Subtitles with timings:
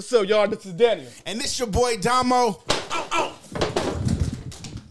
[0.00, 0.48] What's up, y'all?
[0.48, 1.10] This is Daniel.
[1.26, 2.34] And this your boy Domo.
[2.34, 3.38] Oh, oh.
[3.54, 4.02] oh.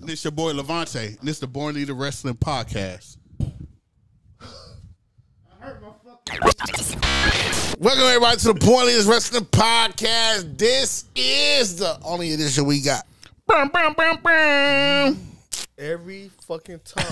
[0.01, 1.17] This your boy Lavonte.
[1.17, 3.17] And this the Born Leadaz Wrestling Podcast.
[3.41, 3.45] I
[5.61, 6.99] heard my fucking.
[7.79, 10.59] Welcome everybody to the Pointless Wrestling Podcast.
[10.59, 13.07] This is the only edition we got.
[15.79, 17.05] Every fucking time.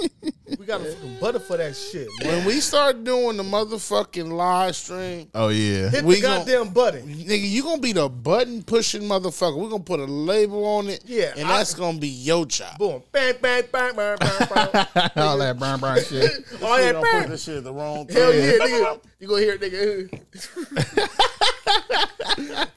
[0.58, 2.38] we got a fucking butter for that shit, man.
[2.38, 5.90] When we start doing the motherfucking live stream, Oh yeah.
[5.90, 7.02] Hit we the gon- goddamn button.
[7.02, 9.58] nigga, you gonna be the button pushing motherfucker.
[9.58, 11.02] We're gonna put a label on it.
[11.06, 12.78] Yeah, And I- that's gonna be your job.
[12.78, 13.02] Boom.
[13.12, 15.10] Bang, bang, bang, bang, bang, bang.
[15.16, 16.30] All that brown brown shit.
[16.62, 17.28] All You that don't put bang.
[17.28, 19.00] this shit the wrong Hell yeah, nigga.
[19.20, 21.08] You gonna hear it, nigga.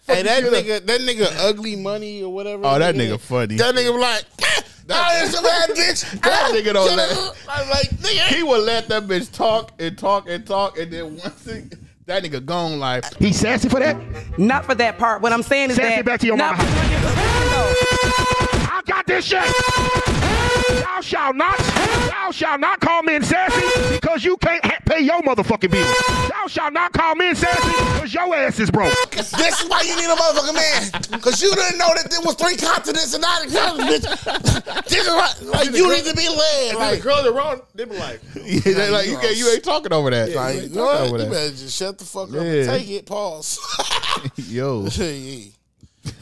[0.07, 0.65] Hey, that shit up.
[0.65, 2.63] nigga, that nigga ugly money or whatever.
[2.65, 3.55] Oh, that his nigga funny.
[3.55, 4.63] That nigga be like, ah,
[4.93, 6.21] oh, it's a bad bitch.
[6.21, 8.35] That nigga don't let- I'm like, nigga.
[8.35, 11.73] He would let that bitch talk and talk and talk, and then once it,
[12.05, 13.97] that nigga gone like he sassy for that.
[14.37, 15.21] Not for that part.
[15.21, 16.69] What I'm saying is Send that it back to your not mama.
[18.73, 20.30] I got this shit.
[20.69, 21.59] Y'all shall not,
[22.11, 26.29] y'all shall not call me sassy because you can't ha- pay your motherfucking bills.
[26.29, 28.93] Y'all shall not call me sassy because your ass is broke.
[29.11, 31.01] This is why you need a motherfucking man.
[31.11, 34.67] Because you didn't know that there was three continents and not a continent, bitch.
[34.91, 36.75] This is why, like, you need to be led.
[36.75, 39.63] Like, Like, the girls around, they be like, yeah, they like you can't, you ain't
[39.63, 40.29] talking over that.
[40.33, 41.31] like You you ain't know talking over You that.
[41.31, 43.05] better just shut the fuck up and take it.
[43.05, 43.59] Pause.
[44.49, 45.51] Yo, Yeah.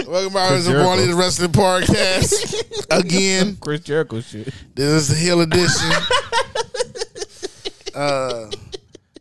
[0.06, 0.84] Welcome back Chris to the Jericho.
[0.84, 2.90] Morning Wrestling Podcast.
[3.00, 4.54] Again, Chris Jericho shit.
[4.76, 5.92] this is the Hill Edition.
[7.96, 8.50] uh,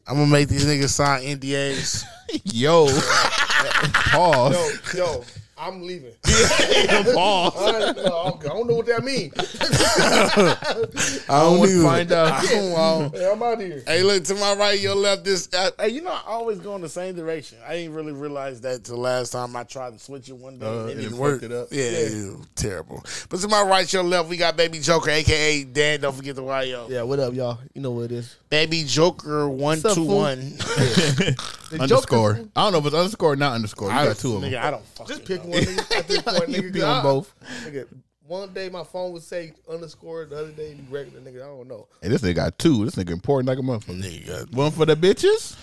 [0.06, 2.04] I'm gonna make these niggas sign NDAs.
[2.44, 2.86] Yo,
[4.12, 4.94] pause.
[4.94, 5.24] yo, yo,
[5.60, 6.12] I'm leaving.
[6.24, 7.52] pause.
[7.56, 9.32] I, don't- I don't know what that means.
[11.28, 11.82] I don't would either.
[11.82, 12.32] find out.
[12.32, 13.82] I don't want- Hey, I'm out here.
[13.86, 15.24] Hey, look to my right, your left.
[15.24, 17.58] This, uh, hey, you know, I always go in the same direction.
[17.66, 20.66] I didn't really realize that till last time I tried to switch it one day.
[20.66, 21.42] Uh, it and didn't it work.
[21.42, 21.68] it up.
[21.70, 23.04] Yeah, it was terrible.
[23.28, 26.00] But to my right, your left, we got Baby Joker, aka Dan.
[26.00, 26.86] Don't forget the YO.
[26.88, 27.58] Yeah, what up, y'all?
[27.74, 28.36] You know what it is.
[28.50, 30.16] Baby Joker one up, two fool?
[30.16, 30.52] one.
[31.80, 32.40] Underscore.
[32.56, 33.90] I don't know if it's underscore or not underscore.
[33.90, 34.50] You I got two of them.
[34.50, 35.47] Nigga, I don't fucking Just pick know.
[35.48, 36.62] One nigga at this point, nigga.
[36.62, 37.34] You be 'cause both.
[37.64, 37.86] Nigga,
[38.26, 41.42] one day my phone would say underscore, the other day it'd be regular, nigga.
[41.42, 41.88] I don't know.
[42.02, 42.84] Hey, this nigga got two.
[42.84, 44.02] This nigga important like a motherfucker.
[44.02, 44.54] Nigga.
[44.54, 45.56] One for the bitches,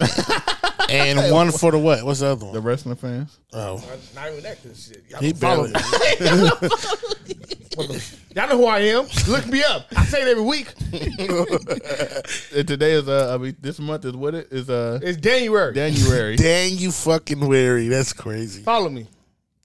[0.90, 2.02] And one for the what?
[2.04, 2.54] What's the other one?
[2.54, 3.38] the wrestling fans.
[3.52, 5.04] Oh, Not, not even that good shit.
[5.10, 5.72] Y'all he don't barely.
[7.86, 7.98] me.
[8.34, 9.06] Y'all know who I am.
[9.28, 9.86] Look me up.
[9.96, 10.72] I say it every week.
[12.54, 15.74] And today is uh, I mean, this month is what it is uh It's January.
[15.74, 16.36] January.
[16.48, 17.88] Dang, you fucking weary.
[17.88, 18.62] That's crazy.
[18.62, 19.06] Follow me.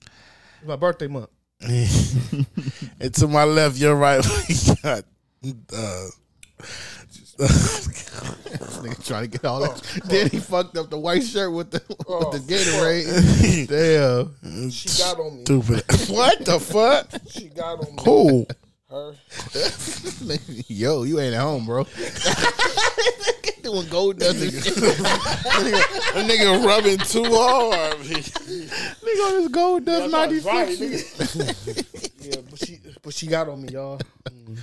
[0.00, 1.30] It's my birthday month.
[1.62, 5.04] and to my left, your right, we got.
[5.74, 6.06] Uh,
[7.38, 9.82] nigga trying to get all that.
[10.04, 13.68] Then he fucked up the white shirt with the with the oh, Gatorade.
[14.42, 14.70] Damn.
[14.70, 15.42] She got on me.
[15.42, 15.84] stupid.
[16.08, 17.08] what the fuck?
[17.28, 18.02] She got on me.
[18.04, 18.46] Who?
[18.90, 19.14] Her.
[20.68, 21.84] Yo, you ain't at home, bro.
[23.62, 24.74] Doing gold dust and shit.
[24.74, 27.96] That nigga rubbing too hard.
[27.96, 31.84] Nigga on this gold dust That's ninety right, nigga.
[32.20, 33.98] yeah, but she but she got on me, y'all.
[34.28, 34.58] Mm.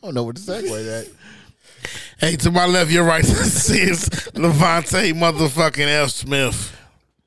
[0.00, 1.10] I don't know what to segue that.
[2.18, 6.10] hey, to my left, your right, this is Lavonte motherfucking F.
[6.10, 6.76] Smith.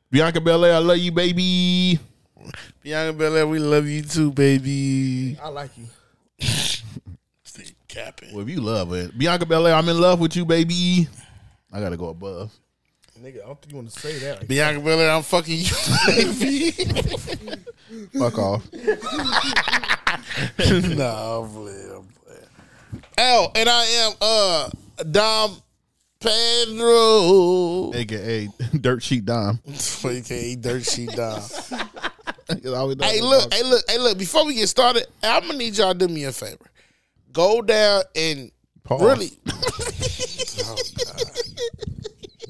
[0.10, 2.00] Bianca Belair, I love you, baby.
[2.82, 5.38] Bianca Belair, we love you too, baby.
[5.42, 5.86] I like you.
[7.44, 8.34] Stay capping.
[8.34, 11.10] Well, if you love it, Bianca Belair, I'm in love with you, baby.
[11.74, 12.54] I gotta go above.
[13.22, 14.40] Nigga, I don't think you want to say that.
[14.40, 15.76] Like, Bianca Belair, I'm fucking you,
[16.08, 16.72] baby.
[18.18, 18.74] Fuck off.
[20.98, 21.92] nah, I'm playing.
[21.92, 22.21] I'm playing.
[23.18, 24.70] Oh, and I am uh
[25.10, 25.58] Dom
[26.20, 27.92] Pedro.
[27.94, 28.50] AKA
[28.80, 29.60] Dirt Sheet Dom.
[30.06, 31.42] AKA Dirt Sheet Dom.
[32.52, 34.18] Hey, look, hey, look, hey, look.
[34.18, 36.70] Before we get started, I'm gonna need y'all to do me a favor.
[37.32, 38.52] Go down and
[38.84, 39.02] Pause.
[39.02, 39.32] really.
[40.66, 41.22] oh, God.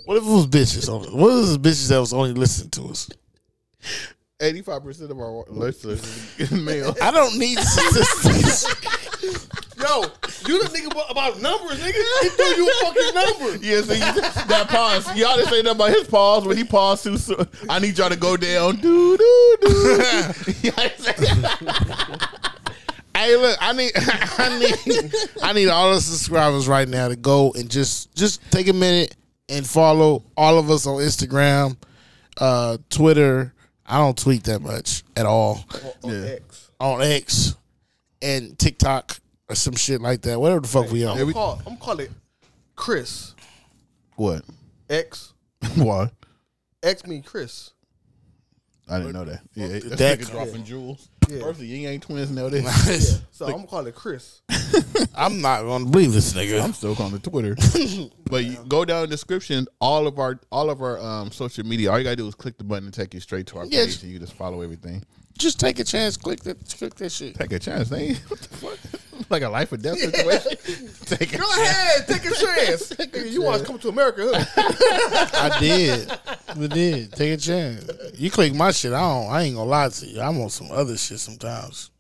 [0.05, 0.89] What if it was bitches?
[0.89, 1.13] on it?
[1.13, 3.09] What if it was bitches that was only listening to us?
[4.41, 6.02] Eighty-five percent of our listeners
[6.40, 6.96] is male.
[7.02, 8.64] I don't need statistics.
[9.78, 10.02] Yo,
[10.47, 12.22] you the nigga about- about numbers, nigga.
[12.22, 13.66] He threw you a fucking number.
[13.66, 13.99] Yeah, see
[14.47, 15.05] that pause.
[15.17, 17.47] Y'all didn't say nothing about his pause when he paused too soon.
[17.70, 18.76] I need y'all to go down.
[18.78, 19.67] Do do do.
[20.61, 22.29] Y'all didn't say that.
[23.16, 27.52] Hey, look, I need, I need, I need all the subscribers right now to go
[27.53, 29.16] and just, just take a minute
[29.49, 31.76] and follow all of us on Instagram,
[32.40, 33.53] uh, Twitter.
[33.85, 35.66] I don't tweet that much at all
[36.03, 36.29] On Yeah.
[36.29, 36.72] X.
[36.79, 37.55] on X
[38.22, 39.19] and TikTok
[39.49, 40.39] or some shit like that.
[40.39, 41.19] Whatever the fuck we on.
[41.19, 42.11] I'm call I'm call it
[42.75, 43.35] Chris
[44.16, 44.43] What?
[44.89, 45.33] X
[45.75, 46.09] Why?
[46.83, 47.72] X me Chris.
[48.89, 49.41] I didn't know that.
[49.55, 51.09] Yeah, that's that- nigga dropping jewels.
[51.31, 51.43] Yeah.
[51.43, 53.22] First, the Ying Yang twins know this.
[53.31, 54.41] So I'm gonna call it Chris.
[55.16, 56.61] I'm not gonna believe this nigga.
[56.61, 57.55] I'm still calling it Twitter.
[58.29, 59.67] but you go down in the description.
[59.79, 61.91] All of our all of our um, social media.
[61.91, 63.85] All you gotta do is click the button and take you straight to our Yeah,
[63.85, 65.03] page, and you just follow everything.
[65.37, 66.17] Just take a chance.
[66.17, 66.57] Click that.
[66.78, 67.35] Click that shit.
[67.35, 68.16] Take a chance, man.
[68.28, 68.78] What the fuck?
[69.29, 70.51] like a life or death situation.
[71.05, 71.57] take a Go chance.
[71.57, 72.89] ahead, take a chance.
[72.93, 74.31] Nigga, you want to come to America?
[74.33, 75.51] Huh?
[75.51, 76.11] I did.
[76.47, 77.11] I did.
[77.13, 77.89] Take a chance.
[78.16, 78.93] You click my shit.
[78.93, 79.31] I don't.
[79.31, 80.22] I ain't gonna lie to you.
[80.22, 81.91] I'm on some other shit sometimes.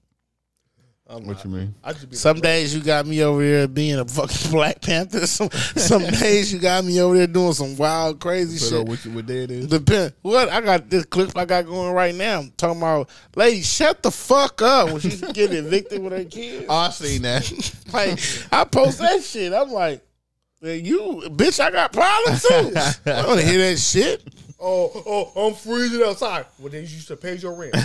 [1.11, 1.45] I'm What not.
[1.45, 1.75] you mean?
[1.83, 5.27] I just be Some days you got me over here being a fucking Black Panther.
[5.27, 8.87] Some some days you got me over there doing some wild, crazy So shit.
[8.87, 9.67] what, you- what day it is?
[9.67, 12.39] Depend what I got this clip I got going right now.
[12.39, 16.65] I'm talking about lady, shut the fuck up when she's getting evicted with her kids.
[16.69, 17.51] Oh, I seen that.
[17.91, 18.17] Like
[18.53, 19.51] I post that shit.
[19.51, 20.01] I'm like,
[20.61, 22.71] "Man, you bitch, I got problems too.
[22.75, 24.23] I don't wanna hear that shit.
[24.57, 26.45] Oh, oh, I'm freezing outside.
[26.57, 27.75] Well, then you should pay your rent.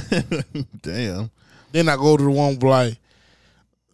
[0.83, 1.31] Damn.
[1.73, 2.97] Then I go to the one like,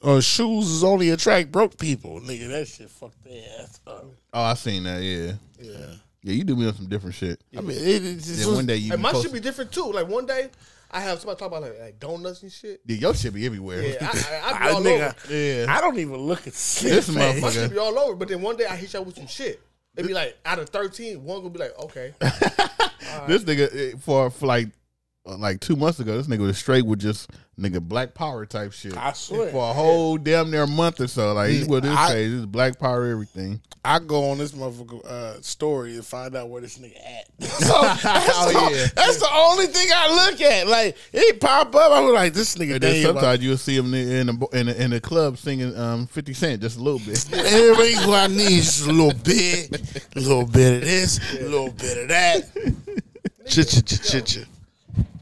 [0.02, 2.20] uh, shoes is only attract broke people.
[2.20, 4.04] Nigga, that shit fucked their ass up.
[4.32, 5.02] Oh, I seen that.
[5.02, 5.32] Yeah.
[5.60, 5.94] Yeah.
[6.25, 7.40] Yeah, you do me on some different shit.
[7.56, 9.40] I mean, it, it's just Then one day you and be my post- shit be
[9.40, 9.90] different too.
[9.93, 10.50] Like one day,
[10.88, 12.81] I have somebody talk about like, like donuts and shit.
[12.87, 13.82] Yeah, your shit be everywhere.
[13.82, 15.34] Yeah, I, I, I be I, all nigga, over.
[15.34, 15.66] Yeah.
[15.76, 17.52] I don't even look at This this My motherfucker.
[17.54, 18.14] shit be all over.
[18.14, 19.60] But then one day I hit y'all with some shit.
[19.96, 22.12] It be like out of thirteen, one gonna be like, okay,
[23.26, 24.69] This nigga eh, for for like
[25.25, 28.97] like two months ago, this nigga was straight with just nigga black power type shit.
[28.97, 29.51] I swear.
[29.51, 32.47] For a whole damn near month or so, like he would this I- page, this
[32.47, 33.61] black power everything.
[33.85, 37.27] I go on this motherfucker uh, story and find out where this nigga at.
[37.49, 38.87] so that's, Oh, the, yeah.
[38.95, 40.69] that's the only thing I look at.
[40.69, 42.75] Like he pop up, I was like, this nigga.
[42.75, 46.07] And then sometimes you'll see him in the in the, in the club singing um
[46.07, 47.27] Fifty Cent just a little bit.
[47.33, 51.43] Everything what I need is just a little bit, a little bit of this, a
[51.43, 52.75] little bit of that.
[53.47, 54.47] Chit chit chit chit.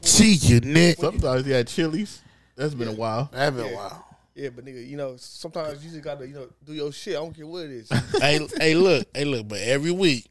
[0.01, 0.97] See you, Nick.
[0.97, 2.21] Sometimes he had chilies.
[2.55, 3.29] That's been a while.
[3.33, 4.05] That been a while.
[4.35, 7.15] yeah, but nigga, you know, sometimes you just gotta, you know, do your shit.
[7.15, 7.89] I don't care what it is.
[8.21, 9.47] hey, hey, look, hey, look.
[9.47, 10.29] But every week,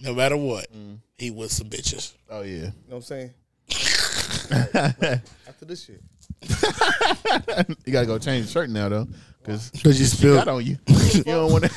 [0.00, 0.98] no matter what, mm.
[1.18, 2.14] he with some bitches.
[2.28, 2.46] Oh yeah.
[2.46, 3.30] You know what I'm saying?
[5.46, 6.02] After this shit,
[7.84, 9.08] you gotta go change the shirt now though,
[9.42, 10.48] because Cause you spilled.
[10.48, 10.76] on you.
[11.14, 11.70] you don't want to.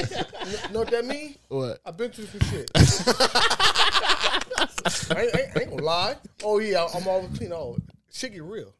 [0.00, 1.36] You know what that mean?
[1.48, 1.80] what?
[1.84, 2.70] I've been through some shit.
[2.74, 4.40] I,
[5.10, 6.16] ain't, I, ain't, I ain't gonna lie.
[6.44, 7.76] Oh yeah, I'm all you know.
[8.12, 8.74] Shit get real.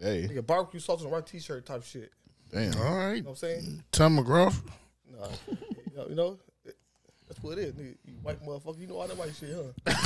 [0.00, 2.10] Hey, Nigga, barbecue sauce on the right t-shirt type shit.
[2.50, 2.74] damn.
[2.78, 3.84] All right, You know what I'm saying?
[3.92, 4.52] Tom McGraw.
[5.12, 6.38] Nah, you know, you know,
[7.32, 7.72] that's what it is.
[7.72, 9.72] Nigga, you white motherfucker, you know all that white shit, huh?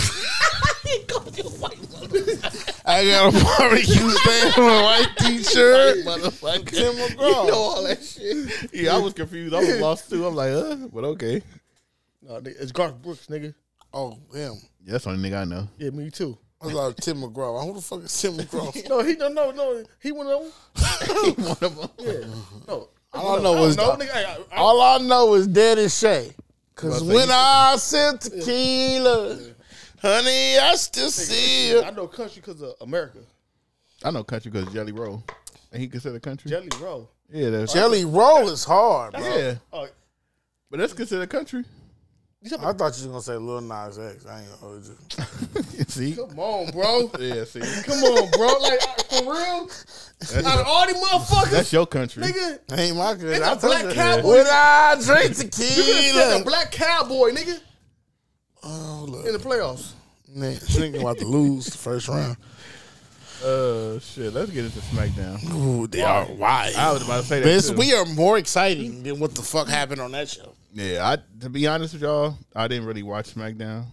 [2.86, 6.04] I got a barbecue stand on a white t-shirt.
[6.04, 6.70] Motherfucker.
[6.70, 7.44] Tim McGraw.
[7.44, 8.72] You know all that shit.
[8.72, 9.54] Yeah, I was confused.
[9.54, 10.24] I was lost too.
[10.24, 11.42] I'm like, uh, but okay.
[12.22, 13.52] Nah, nigga, it's Garth Brooks, nigga.
[13.92, 14.52] Oh, damn.
[14.84, 15.68] Yeah, that's the only nigga I know.
[15.78, 16.38] Yeah, me too.
[16.62, 17.64] I thought Tim McGraw.
[17.64, 18.88] Who the fuck is Tim McGraw?
[18.88, 19.84] No, he no no no.
[20.00, 21.34] He one of them.
[21.44, 21.90] One of them.
[21.98, 22.34] Yeah.
[22.68, 22.88] No.
[23.12, 24.14] All I know is no, nigga.
[24.14, 26.32] I, I, I, all I know is Dan and Shay.
[26.76, 29.38] Cause Well, when you- I sent tequila,
[30.00, 31.82] honey, I still see you.
[31.82, 33.18] I know country because of America.
[34.04, 35.24] I know country because Jelly Roll.
[35.72, 36.50] And he considered country?
[36.50, 37.10] Jelly Roll.
[37.32, 39.22] yeah, that's Jelly Roll is hard, bro.
[39.22, 39.88] Yeah, Oh,
[40.70, 41.64] but that's considered country.
[42.42, 44.26] You I thought you was gonna say Lil Nas X.
[44.26, 45.84] I ain't gonna hold you.
[45.88, 46.14] see?
[46.14, 47.10] come on, bro.
[47.18, 47.60] Yeah, see?
[47.84, 48.46] Come on, bro.
[48.60, 50.46] Like I- for real.
[50.46, 52.22] Out of all these motherfuckers, That's your country.
[52.24, 53.36] nigga, Ain't my good.
[53.36, 53.90] It's I a told black you.
[53.92, 54.28] cowboy.
[54.28, 56.38] When I drink you could have said tequila.
[56.38, 57.60] the black cowboy, nigga,
[58.62, 59.26] Oh, look.
[59.26, 59.92] in the playoffs.
[60.36, 62.36] Nigga, nigga about to lose the first round.
[63.44, 64.32] Uh, shit.
[64.32, 65.42] Let's get into SmackDown.
[65.54, 66.24] Ooh, they are.
[66.24, 66.72] Why?
[66.76, 67.44] I was about to say that.
[67.44, 67.76] This, too.
[67.76, 70.52] we are more exciting than what the fuck happened on that show.
[70.76, 73.86] Yeah, I to be honest with y'all, I didn't really watch SmackDown.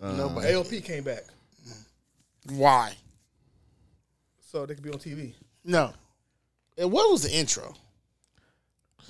[0.00, 1.24] No, but AOP came back,
[2.48, 2.94] Why?
[4.50, 5.34] so they could be on TV.
[5.64, 5.92] No.
[6.78, 7.74] And what was the intro?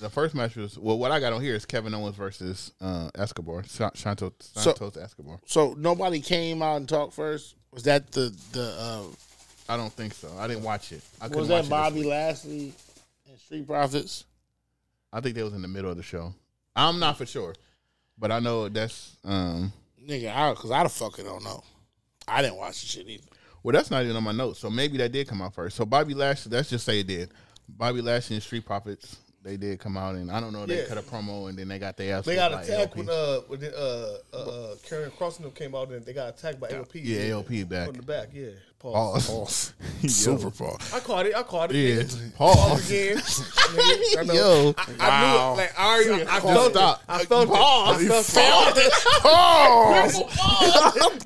[0.01, 0.97] The first match was well.
[0.97, 5.39] What I got on here is Kevin Owens versus uh, Escobar, Sa- Santos, So- Escobar.
[5.45, 7.55] So nobody came out and talked first.
[7.71, 9.03] Was that the the uh,
[9.71, 10.27] I don't think so.
[10.37, 11.01] I didn't watch it.
[11.21, 12.07] I was that it Bobby this.
[12.07, 12.73] Lashley
[13.29, 14.25] and Street Profits?
[15.13, 16.33] I think they was in the middle of the show.
[16.75, 17.53] I'm not for sure,
[18.17, 19.71] but I know that's um.
[20.03, 21.63] Nigga, I because I the fucking don't know.
[22.27, 23.23] I didn't watch the shit either.
[23.63, 24.59] Well, that's not even on my notes.
[24.59, 25.77] So maybe that did come out first.
[25.77, 27.31] So Bobby Lashley, let's just say it did.
[27.69, 30.87] Bobby Lashley and Street Profits they did come out and I don't know they Yeah.
[30.87, 32.25] cut a promo and then they got their ass.
[32.25, 33.67] They got attacked when uh when uh
[34.33, 36.91] uh, uh Karrion Kross came out and they got attacked by AOP.
[37.03, 37.87] yeah, AOP back.
[37.87, 38.29] from the back.
[38.33, 39.27] Yeah, pause.
[39.27, 39.73] Pause.
[40.07, 40.77] Super Paul.
[40.93, 41.35] I caught it.
[41.35, 41.75] I caught it.
[41.75, 42.03] Yeah.
[42.03, 42.35] nigga.
[42.35, 42.55] Pause.
[42.57, 43.17] Pause again.
[43.17, 44.33] Nigga, I.
[44.33, 44.73] Yo.
[44.77, 45.57] I, I knew it.
[45.57, 46.99] Like I already, I, I felt stop.
[46.99, 47.05] it.
[47.09, 48.01] I felt Pause.
[48.03, 48.11] it.
[48.11, 48.93] I felt, it.
[49.23, 50.13] Pause.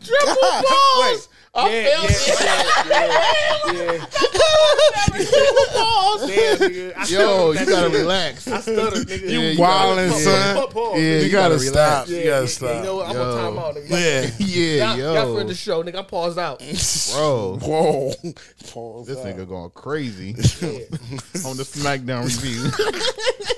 [0.07, 0.63] Triple God.
[0.65, 1.29] pause.
[1.57, 3.75] I Yeah, felt yeah, it.
[3.75, 4.05] yeah, yeah,
[6.21, 6.55] yeah.
[6.55, 7.11] Damn, nigga.
[7.11, 8.47] Yo, you gotta relax.
[8.47, 9.29] I stuttered, nigga.
[9.29, 10.55] You You gotta- wildin', son.
[10.55, 10.93] pause, pause.
[10.99, 12.07] Yeah, You, you gotta, gotta stop.
[12.07, 12.09] relax.
[12.09, 12.75] You gotta yeah, stop.
[12.75, 13.07] You know what?
[13.07, 13.75] I'm gonna time out.
[13.75, 13.89] Nigga.
[13.89, 14.29] yeah.
[14.55, 15.95] Yeah, Y'all, y'all yo, friend the show, nigga.
[15.97, 16.59] I'm paused out.
[17.13, 17.57] bro.
[17.61, 18.13] Whoa.
[18.71, 19.07] Pause.
[19.07, 19.25] This out.
[19.25, 20.29] nigga going crazy
[21.45, 22.71] on the SmackDown review.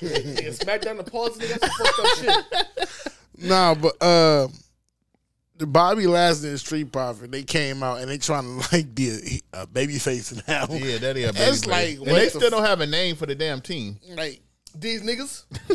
[0.02, 1.60] Yeah, smack the pause, nigga.
[1.60, 2.46] That's some fucked up
[2.86, 2.98] shit.
[3.40, 4.52] Nah, but uh, the
[5.66, 9.62] Bobby Lashley and Street Profit, they came out and they trying to like be a,
[9.62, 10.68] a baby face now.
[10.70, 11.32] yeah, that is.
[11.36, 13.98] It's like, and they the still don't have a name for the damn team.
[14.16, 14.42] Like,
[14.76, 15.46] These niggas.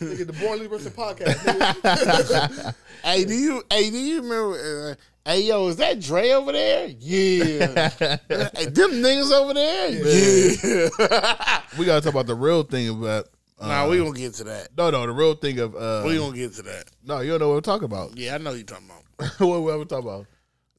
[0.00, 1.34] nigga, the Born Leadaz Wrestling Podcast.
[1.36, 2.74] Nigga.
[3.04, 3.62] hey, do you?
[3.70, 4.96] Hey, do you remember?
[5.24, 6.88] Uh, hey, yo, is that Dre over there?
[6.98, 7.88] Yeah.
[7.90, 9.90] hey, them niggas over there?
[9.90, 11.62] Yeah.
[11.78, 13.28] We gotta talk about the real thing about.
[13.60, 14.68] Uh, nah, we gonna get to that.
[14.76, 15.74] no, no, the real thing of.
[15.74, 16.84] Uh, We gonna get to that.
[17.04, 18.16] no, you don't know what I'm talking about.
[18.16, 19.32] Yeah, I know you talking about.
[19.40, 20.26] what we ever talking about?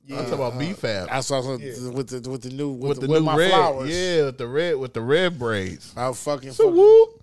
[0.05, 1.89] Yeah, I'm talking about B-Fab I saw some Yeah.
[1.91, 3.49] with the with the new with, with the, the with new my red.
[3.51, 3.89] flowers.
[3.89, 5.93] Yeah, with the red with the red braids.
[5.95, 6.51] I fucking.
[6.53, 7.21] So fucking whoop.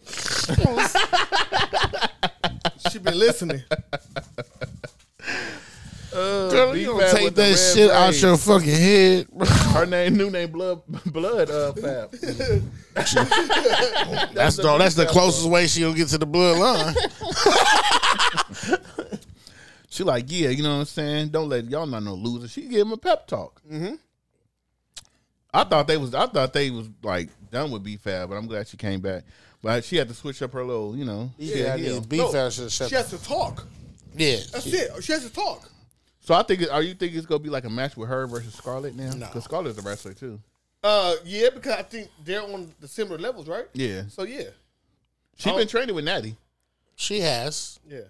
[2.91, 3.63] She been listening.
[6.17, 9.27] Uh, Girl, you B-Fab don't take that red shit out your fucking head.
[9.75, 12.11] Her name, new name, blood, blood, uh, fab.
[12.95, 16.95] That's the that's the closest way she gonna get to the bloodline.
[19.97, 21.29] She like, yeah, you know what I'm saying.
[21.29, 22.49] Don't let y'all not no loser.
[22.49, 23.63] She gave him a pep talk.
[23.71, 23.95] Mm-hmm.
[25.55, 28.69] I thought they was, I thought they was like done with B-Fab, but I'm glad
[28.69, 29.25] she came back.
[29.63, 31.31] But she had to switch up her little, you know.
[31.39, 31.95] Yeah, I heel.
[31.95, 32.91] mean, beef No, should shut.
[32.91, 33.67] She has to talk.
[34.15, 35.03] Yeah, That's it.
[35.03, 35.69] She has to talk.
[36.27, 38.53] So I think, are you think it's gonna be like a match with her versus
[38.53, 39.13] Scarlett now?
[39.13, 39.27] No.
[39.27, 40.41] Because Scarlett's a wrestler too.
[40.83, 43.67] Uh, yeah, because I think they're on the similar levels, right?
[43.75, 44.49] Yeah, So yeah,
[45.37, 45.57] she Oh.
[45.57, 46.35] been training with Natty,
[46.97, 48.01] she has, yeah.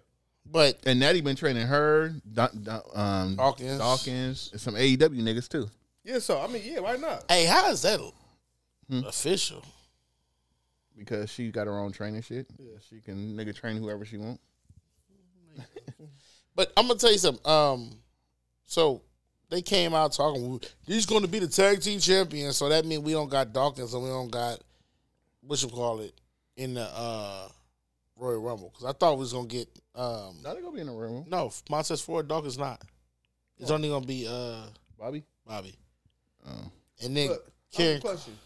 [0.50, 3.78] but and Natty been training her, Don, Don- um, Dawkins.
[3.78, 5.68] Dawkins, and some AEW niggas too.
[6.02, 7.24] Yeah, so I mean, yeah, why not?
[7.30, 8.00] hey, how is that
[8.88, 9.04] Hmm.
[9.04, 9.62] official?
[10.96, 12.46] because she got her own training shit.
[12.58, 12.78] Yeah.
[12.88, 14.40] She can nigga train whoever she want.
[16.54, 17.46] But I'm gonna tell you something.
[17.46, 17.98] Um,
[18.66, 19.02] so
[19.48, 20.60] they came out talking.
[20.86, 23.94] He's going to be the tag team champion, So that means we don't got Dawkins
[23.94, 24.60] and we don't got
[25.40, 26.12] what you call it
[26.56, 27.48] in the uh
[28.16, 28.70] Royal Rumble.
[28.72, 31.24] Because I thought we was gonna get um Now they gonna be in the room,
[31.28, 32.26] no Montez Ford.
[32.28, 32.82] Dawkins not.
[33.58, 34.62] It's only gonna be uh
[34.98, 35.22] Bobby.
[35.46, 35.74] Bobby
[36.46, 36.70] Oh.
[37.04, 38.00] and then But I have a Karen.
[38.00, 38.38] question.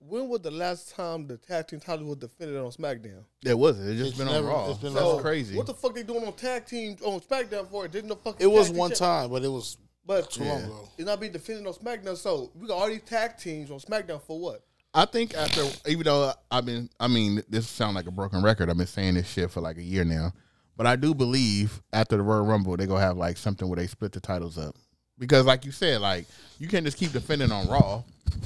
[0.00, 3.24] When was the last time the tag team title was defended on SmackDown?
[3.44, 3.88] It wasn't.
[3.90, 4.70] It just It's been never- on Raw.
[4.70, 5.56] it's been That's on- crazy.
[5.56, 7.84] What the fuck they doing on tag team on SmackDown for?
[7.84, 8.40] It didn't no fucking.
[8.40, 9.76] It was tag team one champ- time, but it was
[10.06, 10.52] but too Yeah.
[10.52, 10.88] long ago.
[10.96, 12.16] it's not being defended on SmackDown.
[12.16, 14.62] So we got all these tag teams on SmackDown for what?
[14.94, 18.70] I think after, even though I've been, I mean, this sound like a broken record.
[18.70, 20.32] I've been saying this shit for like a year now,
[20.76, 23.86] but I do believe after the Royal Rumble they're gonna have like something where they
[23.86, 24.76] split the titles up
[25.18, 26.26] because, like you said, like
[26.58, 28.02] you can't just keep defending on Raw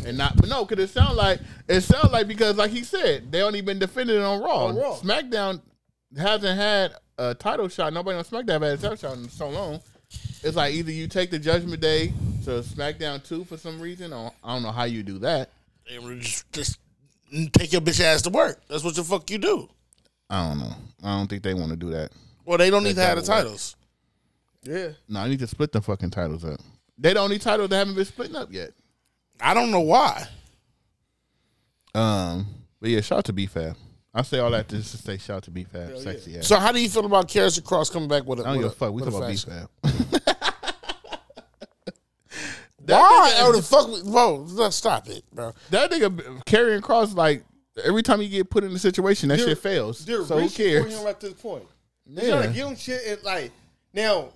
[0.07, 0.37] and not.
[0.37, 3.61] But no, because it sound like it sound like because, like he said, they only
[3.61, 4.67] been defending on Raw.
[4.67, 4.97] On Raw.
[4.97, 5.61] SmackDown
[6.17, 7.93] hasn't had a title shot.
[7.93, 9.81] Nobody on SmackDown had a title shot in so long.
[10.43, 12.13] It's like either you take the Judgment Day
[12.45, 15.51] to SmackDown two for some reason, or I don't know how you do that.
[15.91, 16.79] And Just, just
[17.53, 18.61] take your bitch ass to work.
[18.69, 19.69] That's what the fuck you do.
[20.29, 20.73] I don't know.
[21.05, 22.11] I don't think they want to do that.
[22.45, 23.77] Well, they don't need to have the titles.
[24.65, 24.91] Yeah.
[25.09, 26.61] No, I need to split the fucking titles up.
[26.99, 28.71] They the only titles that haven't been splitting up yet.
[29.41, 30.25] I don't know why.
[31.95, 32.47] Um,
[32.81, 33.77] but yeah, shout out to B-Fab.
[34.15, 35.89] I say all that just to say shout out to B-Fab.
[35.91, 36.47] Hell Sexy ass.
[36.47, 38.43] So how do you feel about Karrion Kross coming back with a?
[38.43, 38.93] I don't give a fuck.
[38.93, 39.69] We talk about faction?
[39.83, 40.37] B-Fab.
[42.85, 43.33] Why?
[43.39, 44.45] Oh, the fuck, we- bro!
[44.51, 45.53] let's Stop it, bro.
[45.71, 46.11] that nigga
[46.45, 47.45] Karrion Kross like
[47.85, 49.99] every time you get put in a situation, that They're- shit fails.
[49.99, 50.49] So who reaching
[50.83, 50.99] for cares?
[51.01, 51.65] him to this point.
[52.07, 52.47] They're trying Yeah.
[52.49, 53.53] to give him shit and like
[53.95, 54.31] now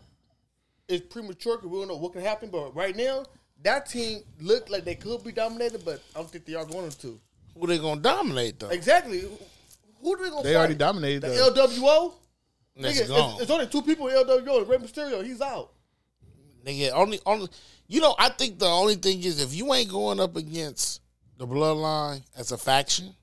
[0.88, 2.48] it's premature because we don't know what can happen.
[2.50, 3.24] But right now,
[3.62, 6.90] that team looked like they could be dominated, but I don't think they are going
[6.90, 7.20] to.
[7.58, 8.68] Who they gonna dominate though?
[8.68, 9.20] Exactly.
[9.20, 9.30] Who-
[10.02, 11.22] Who are they going to They already dominated.
[11.22, 12.12] The The, LWO.
[12.78, 13.40] That's Nigga, it's, gone.
[13.40, 14.68] it's only two people in LWO.
[14.68, 15.70] Rey Mysterio, he's out.
[16.64, 17.48] Nigga, only, only.
[17.88, 21.00] You know, I think the only thing is if you ain't going up against
[21.38, 23.14] the Bloodline as a faction,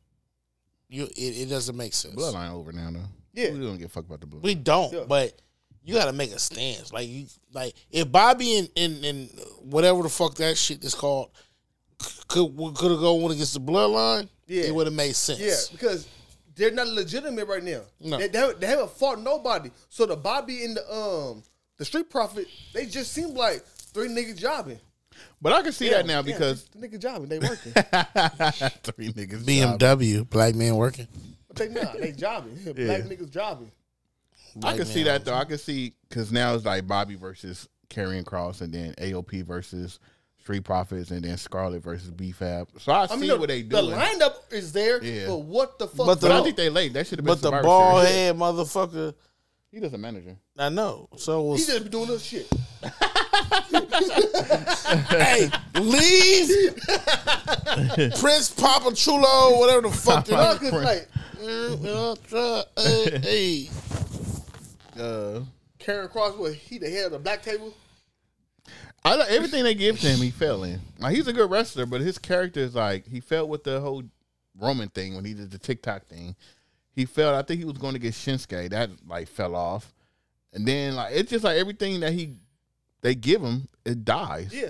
[0.90, 2.16] you it, it doesn't make sense.
[2.16, 3.00] bloodline over now though.
[3.34, 3.52] Yeah.
[3.52, 4.44] we don't get a fuck about the blood.
[4.44, 5.04] We don't, Yeah.
[5.08, 5.40] but
[5.84, 6.92] you got to make a stance.
[6.94, 9.30] Like you, like if Bobby and, and and
[9.62, 11.30] whatever the fuck that shit is called
[12.28, 14.64] could could have gone against the Bloodline, Yeah.
[14.64, 15.40] it would have made sense.
[15.40, 16.08] Yeah, because
[16.56, 17.82] they're not legitimate right now.
[18.00, 18.18] No.
[18.18, 19.72] They, they, haven't, they haven't fought nobody.
[19.90, 21.44] So the Bobby and the um
[21.78, 24.80] the Street Profit, they just seem like three niggas jobbing.
[25.42, 27.72] But I can see that now Yeah, because the niggas jobbing, they working.
[27.74, 29.46] three niggas.
[29.46, 29.80] job.
[29.80, 31.08] BMW, black man working.
[31.48, 32.56] but they not, they jobbing.
[32.64, 33.72] Black niggas jobbing.
[34.62, 35.34] I can man see that though.
[35.34, 40.00] I can see because now it's like Bobby versus Karrion Kross, and then AOP versus
[40.40, 42.68] Street Profits, and then Scarlett versus B-Fab.
[42.80, 43.76] So I, I see mean, the, what they do.
[43.78, 45.28] the lineup is there, Yeah.
[45.28, 46.06] but what the fuck?
[46.06, 46.92] But but I think they late.
[46.94, 47.34] That should have been.
[47.36, 48.16] But the Survivor bald Series.
[48.18, 49.14] head motherfucker,
[49.72, 50.36] He does a manager.
[50.58, 51.08] I know.
[51.18, 52.48] So he just be doing this shit.
[55.10, 56.76] hey, leave
[58.20, 60.28] Prince Papa Chulo, whatever the fuck.
[60.30, 61.08] No, they're- 'cause, like
[63.24, 63.70] hey,
[64.98, 65.42] Uh,
[65.80, 67.74] Karrion Kross, what he the head of the black table?
[69.04, 70.20] I like everything they give to him.
[70.20, 70.80] He fell in.
[71.00, 74.04] Like he's a good wrestler, but his character is like he fell with the whole
[74.58, 76.36] Roman thing when he did the TikTok thing.
[76.96, 77.36] He fell.
[77.36, 78.70] I think he was going to get Shinsuke.
[78.70, 79.94] That like fell off,
[80.54, 82.38] and then like it's just like everything that he
[83.02, 84.54] they give him, it dies.
[84.54, 84.70] Yeah,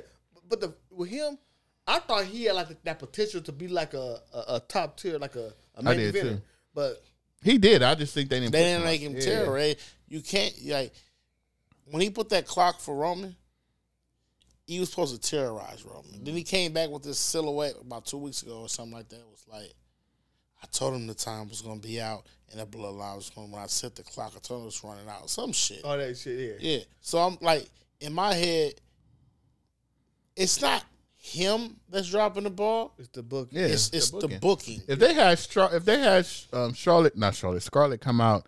[0.49, 1.37] but the with him,
[1.85, 5.19] I thought he had like that potential to be like a a, a top tier,
[5.19, 6.21] like a, a main eventer.
[6.21, 6.41] too.
[6.73, 7.03] But
[7.43, 7.83] He did.
[7.83, 8.51] I just think they didn't.
[8.51, 9.21] they didn't make him Yeah.
[9.21, 9.77] tear, right?
[10.07, 10.93] You can't like
[11.85, 13.35] when he put that clock for Roman.
[14.65, 16.23] He was supposed to terrorize Roman.
[16.23, 16.50] Then he mm-hmm.
[16.50, 19.17] came back with this silhouette about two weeks ago or something like that.
[19.17, 19.73] It was like,
[20.63, 23.51] I told him the time was going to be out and the bloodline was going.
[23.51, 25.29] When I set the clock, I told him it was running out.
[25.29, 25.83] Some shit.
[25.83, 26.75] all that shit, yeah.
[26.75, 26.83] Yeah.
[27.01, 27.67] So I'm like,
[28.00, 28.75] in my head,
[30.35, 30.85] it's not
[31.25, 32.93] him that's dropping the ball.
[32.99, 33.47] It's the book.
[33.51, 34.39] Yeah, it's it's the booking.
[34.39, 34.81] booking.
[34.89, 38.45] If they had Stra- if they had um, Charlotte, not Charlotte, Scarlett come out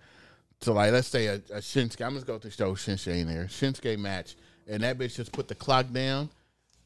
[0.59, 2.05] to like let's say a, a Shinsuke.
[2.05, 4.35] I'm just go to show Shinsuke in there Shinsuke match,
[4.67, 6.29] and that bitch just put the clock down,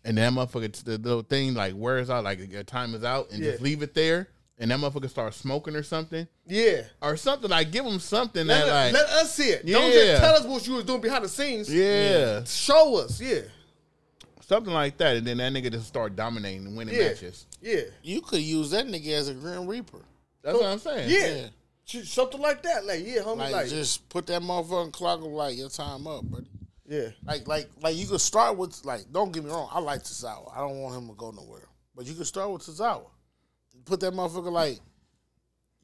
[0.06, 3.42] and that motherfucker the little thing like wears out, like your time is out, and
[3.42, 4.28] just leave it there,
[4.60, 6.84] and that motherfucker start smoking or something, Yeah.
[7.02, 9.66] or something like give him something Let, that like let us see it.
[9.66, 11.74] Don't just tell us what you was doing behind the scenes.
[11.74, 13.20] yeah, Show us.
[13.20, 13.40] Yeah.
[14.50, 17.10] Something like that, and then that nigga just start dominating and winning Yeah.
[17.10, 17.46] matches.
[17.62, 17.82] Yeah.
[18.04, 20.02] You could use that nigga as a Grim Reaper.
[20.42, 21.10] That's what I'm saying.
[21.10, 21.36] Yeah.
[21.36, 21.48] Yeah.
[22.04, 22.86] Sh- Something like that.
[22.86, 23.38] Like, yeah, homie.
[23.38, 26.48] Like, Like, just put that motherfucking clock on like your time up, buddy.
[26.88, 27.10] yeah.
[27.26, 30.52] Like like like you could start with like don't get me wrong, I like Tozawa.
[30.56, 31.68] I don't want him to go nowhere.
[31.96, 33.06] But you could start with Tozawa.
[33.86, 34.80] Put that motherfucker like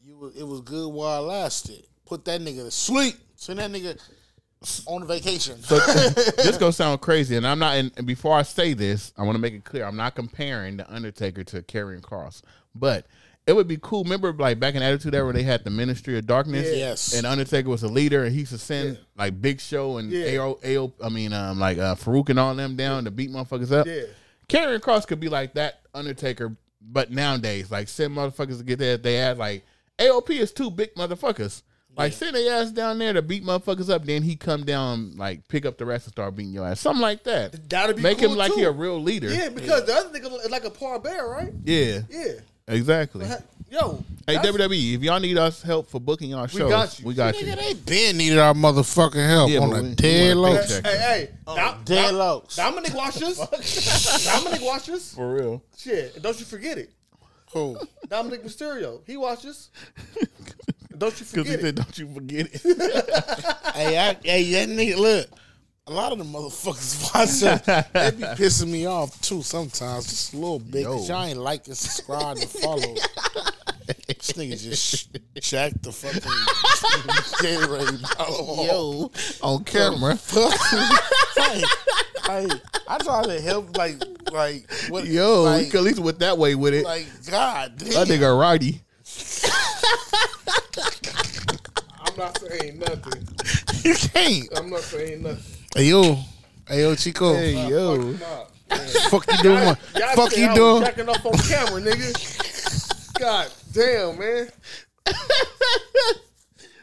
[0.03, 1.85] you was, it was good while it lasted.
[2.05, 3.15] Put that nigga to sleep.
[3.35, 3.99] Send that nigga
[4.85, 5.61] on vacation.
[5.61, 5.77] So
[6.37, 7.75] this gonna sound crazy, and I'm not.
[7.75, 10.77] And and before I say this, I want to make it clear: I'm not comparing
[10.77, 12.41] the Undertaker to Karrion Kross,
[12.73, 13.05] but
[13.47, 14.03] it would be cool.
[14.03, 17.13] Remember, like back in Attitude Era, where they had the Ministry of Darkness, Yes.
[17.13, 20.39] and Undertaker was a leader, and he used to send like Big Show and Yeah.
[20.39, 23.71] AO, AO, I mean, um, like uh, Faarooq and all them down to beat motherfuckers
[23.71, 23.85] up.
[23.87, 24.01] Yeah.
[24.49, 28.97] Karrion Kross could be like that Undertaker, but nowadays, like send motherfuckers to get their
[28.97, 29.63] they ass like
[29.99, 31.61] AOP is two big motherfuckers.
[31.97, 35.47] Like send their ass down there to beat motherfuckers up, then he come down like
[35.47, 37.69] pick up the rest and start beating your ass, something like that.
[37.69, 38.57] That'd be Make cool him like too.
[38.59, 39.33] he a real leader.
[39.33, 41.53] Yeah, because the other nigga is like a Paul Bearer, right?
[41.63, 42.33] yeah, Yeah.
[42.67, 43.25] exactly.
[43.71, 44.03] Yo.
[44.27, 47.05] Hey WWE, if y'all need us help for booking our shows, we got you.
[47.07, 47.47] We got you.
[47.47, 50.55] Nigga, they been needed our motherfucking help Yeah, on but a we- we dead low.
[50.57, 50.85] paycheck.
[50.85, 51.29] Hey, hey.
[51.45, 52.55] Dom- dead Dom- lows.
[52.57, 53.37] Dominik watches.
[53.39, 55.13] Dominik watches.
[55.13, 55.63] For real.
[55.77, 56.21] Shit.
[56.21, 56.91] Don't you forget it.
[57.53, 57.77] Who?
[58.07, 59.01] Dominik Mysterio.
[59.07, 59.69] He watches.
[60.97, 61.61] don't you Because he forget it.
[61.61, 62.61] said, "Don't you forget it."
[63.75, 65.27] hey, I, hey, that nigga, look.
[65.87, 67.61] A lot of the motherfuckers watching,
[67.93, 70.83] they be pissing me off too sometimes, just a little bit.
[70.83, 72.95] Cause y'all ain't like and subscribe and follow.
[74.07, 76.21] this nigga just jacked the fucking
[77.39, 78.65] Gatorade bottle.
[78.65, 79.11] Yo,
[79.47, 80.15] on camera.
[80.15, 81.61] hey,
[82.25, 82.47] hey,
[82.87, 86.73] I try to help, like, like, what, Yo, like, at least went that way with
[86.73, 86.83] it.
[86.83, 87.89] like, God damn.
[87.89, 88.81] that nigga righty.
[92.15, 93.27] I'm not saying nothing.
[93.83, 94.47] you can't.
[94.57, 95.43] I'm not saying nothing.
[95.75, 96.17] Hey, yo.
[96.67, 97.33] Hey, yo, Chico.
[97.33, 98.45] Hey yo, Nah.
[99.09, 99.63] fuck you doing?
[99.97, 100.83] Y'all fuck say you I was doing?
[100.83, 103.19] Jacking off on camera, nigga.
[103.19, 104.47] God damn, man.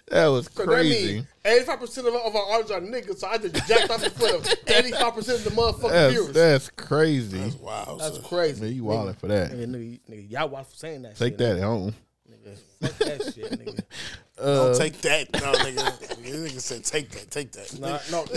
[0.09, 1.14] that was So that crazy.
[1.14, 1.27] means
[1.66, 4.42] 85% of, of our audience are niggas, so I just jacked off in front of
[4.66, 6.33] 85% of the motherfucking That's viewers.
[6.35, 7.53] that's crazy.
[7.61, 7.97] Wow.
[7.99, 8.25] That's son.
[8.25, 8.61] crazy.
[8.62, 9.51] Man, you wildin' for that.
[9.51, 11.38] Nigga, nigga, nigga, y'all watch for saying that Take shit.
[11.38, 11.95] that at home.
[12.31, 12.57] Nigga.
[12.81, 13.81] Fuck that shit, nigga.
[14.38, 15.33] Don't take that.
[15.35, 15.99] No, nigga.
[15.99, 17.79] This nigga said, take that, take that.
[17.79, 18.25] Nah, no.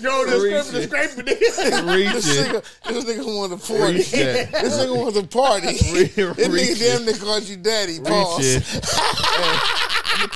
[0.00, 1.94] Yo, the scraping, the scraping, nigga.
[1.96, 2.46] Reach This it.
[2.46, 3.98] nigga, this nigga want to party.
[3.98, 4.12] This
[4.78, 5.66] nigga wants to party.
[5.66, 6.78] This Reach nigga it.
[6.78, 8.00] damn near called you daddy.
[8.00, 8.62] Pause.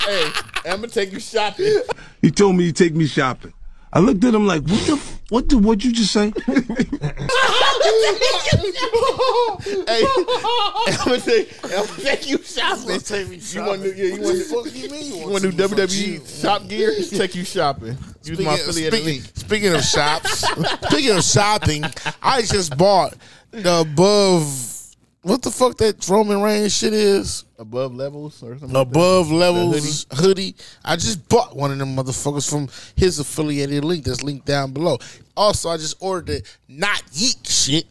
[0.05, 0.31] Hey,
[0.71, 1.81] I'm gonna take you shopping.
[2.23, 3.53] He told me to take me shopping.
[3.93, 6.33] I looked at him like, what the f- What did what you just say?
[9.87, 10.05] Hey,
[10.87, 13.01] I'm gonna take, I'm gonna take you shopping.
[13.01, 15.15] Take me You want to, yeah, you want to, Fuck you mean?
[15.21, 16.95] you want to do WWE shop gear?
[17.11, 17.97] Take you shopping.
[18.23, 19.25] Use my affiliate speaking, link.
[19.35, 20.39] speaking of shops,
[20.91, 21.85] speaking of shopping,
[22.23, 23.15] I just bought
[23.51, 24.76] the above.
[25.27, 27.43] What the fuck that Roman Reigns shit is?
[27.59, 28.73] Above levels or something.
[28.73, 28.87] like?
[28.87, 30.55] Above levels hoodie.
[30.85, 34.99] I just bought one of them motherfuckers from his affiliated link that's linked down below.
[35.37, 37.87] Also, I just ordered the not yeet shit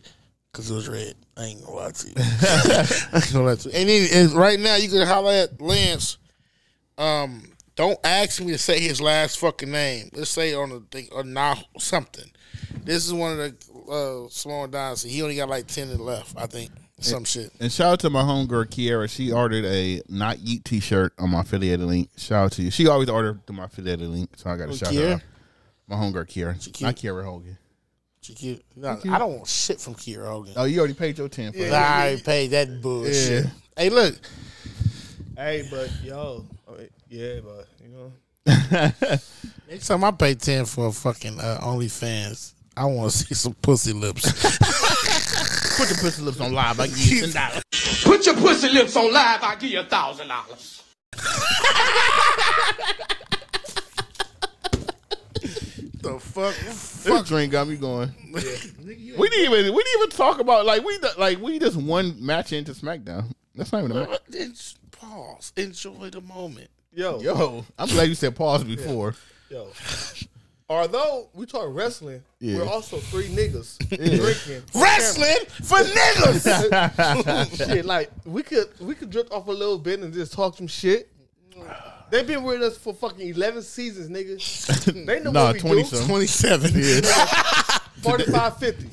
[0.49, 1.15] because it was red.
[1.35, 2.13] I ain't gonna lie to you.
[2.17, 3.75] I ain't gonna lie to you.
[3.75, 6.17] And, then, and right now, you can holler at Lance.
[6.97, 7.43] Um,
[7.75, 10.09] don't ask me to say his last fucking name.
[10.13, 12.31] Let's say on the thing or now something.
[12.85, 15.09] This is one of the uh, small dynasty.
[15.09, 16.71] He only got like ten left, I think.
[16.99, 17.51] Some shit.
[17.59, 19.09] And shout out to my homegirl Kiera.
[19.09, 22.09] She ordered a not yeet t shirt on my affiliated link.
[22.17, 22.71] Shout out to you.
[22.71, 25.07] She always ordered through my affiliated link, so I got to Oh, shout Kiera?
[25.07, 25.21] her out.
[25.87, 26.81] My homegirl Kiera, cute.
[26.81, 27.57] not Kiera Hogan.
[28.21, 28.63] She cute.
[28.75, 30.53] No, I don't want shit from Kiera Hogan.
[30.55, 31.63] Oh, you already paid your ten for I
[32.07, 33.43] already paid that bullshit.
[33.45, 33.51] Yeah.
[33.77, 34.15] Hey, look,
[35.37, 36.45] Hey, but yo,
[37.09, 38.13] yeah, but you know,
[39.69, 43.53] next time I pay ten for a fucking uh, OnlyFans, I want to see some
[43.53, 44.23] pussy lips.
[45.77, 46.79] Put your pussy lips on live.
[46.79, 47.63] I give you ten dollars.
[48.03, 50.83] Put your pussy lips on live, I'll give you a thousand dollars.
[56.01, 56.55] the fuck?
[56.55, 58.13] This drink got me going.
[58.33, 62.53] we didn't even we didn't even talk about like we like we just one match
[62.53, 63.31] into SmackDown.
[63.55, 64.09] That's not even a match.
[64.09, 65.53] Uh, then just pause.
[65.57, 66.69] Enjoy the moment.
[66.93, 69.15] yo, Yo, I'm glad you said pause before.
[69.49, 69.67] yo.
[70.67, 72.57] Although we talk wrestling, Yeah.
[72.57, 74.63] we're also three niggas drinking.
[74.73, 77.57] Wrestling for niggas.
[77.67, 80.67] shit, like we could we could drift off a little bit and just talk some
[80.67, 81.11] shit.
[82.09, 84.41] They've been with us for fucking eleven seasons, nigga.
[85.05, 85.87] They know Nah, what we 20 do.
[85.89, 86.07] some.
[86.07, 86.71] Twenty-seven.
[88.01, 88.83] 45, 50.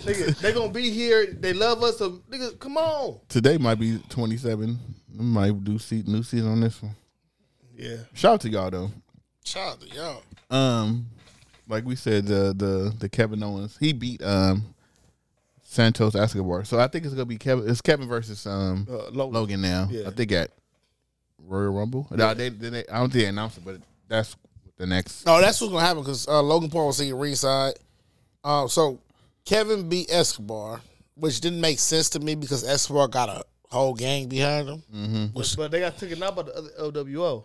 [0.00, 1.26] nigga, they gonna be here.
[1.26, 1.98] They love us.
[1.98, 3.18] So, nigga, come on.
[3.28, 4.78] Today might be 27.
[5.16, 6.94] Might do se- new season on this one.
[7.76, 7.96] Yeah.
[8.14, 8.90] Shout out to y'all though.
[9.44, 10.22] Shout out to y'all.
[10.50, 11.06] Um,
[11.68, 14.74] like we said, the the the Kevin Owens he beat um
[15.62, 16.64] Santos Escobar.
[16.64, 17.68] So I think it's gonna be Kevin.
[17.68, 19.32] It's Kevin versus um Uh, Logan.
[19.32, 19.88] Logan now.
[19.90, 20.08] Yeah.
[20.08, 20.50] I think at
[21.38, 22.06] Royal Rumble.
[22.10, 23.76] No, they, they, they- I don't think they announced it, but
[24.08, 24.36] that's
[24.76, 25.26] the next.
[25.26, 27.74] No, that's what's gonna happen because uh, Logan Paul was singing ringside.
[28.42, 29.00] Uh, so
[29.44, 30.80] Kevin beat Escobar,
[31.16, 34.82] which didn't make sense to me because Escobar got a whole gang behind him.
[34.94, 35.26] Mm-hmm.
[35.34, 36.70] But, but they got taken out by the other
[37.04, 37.44] LWO.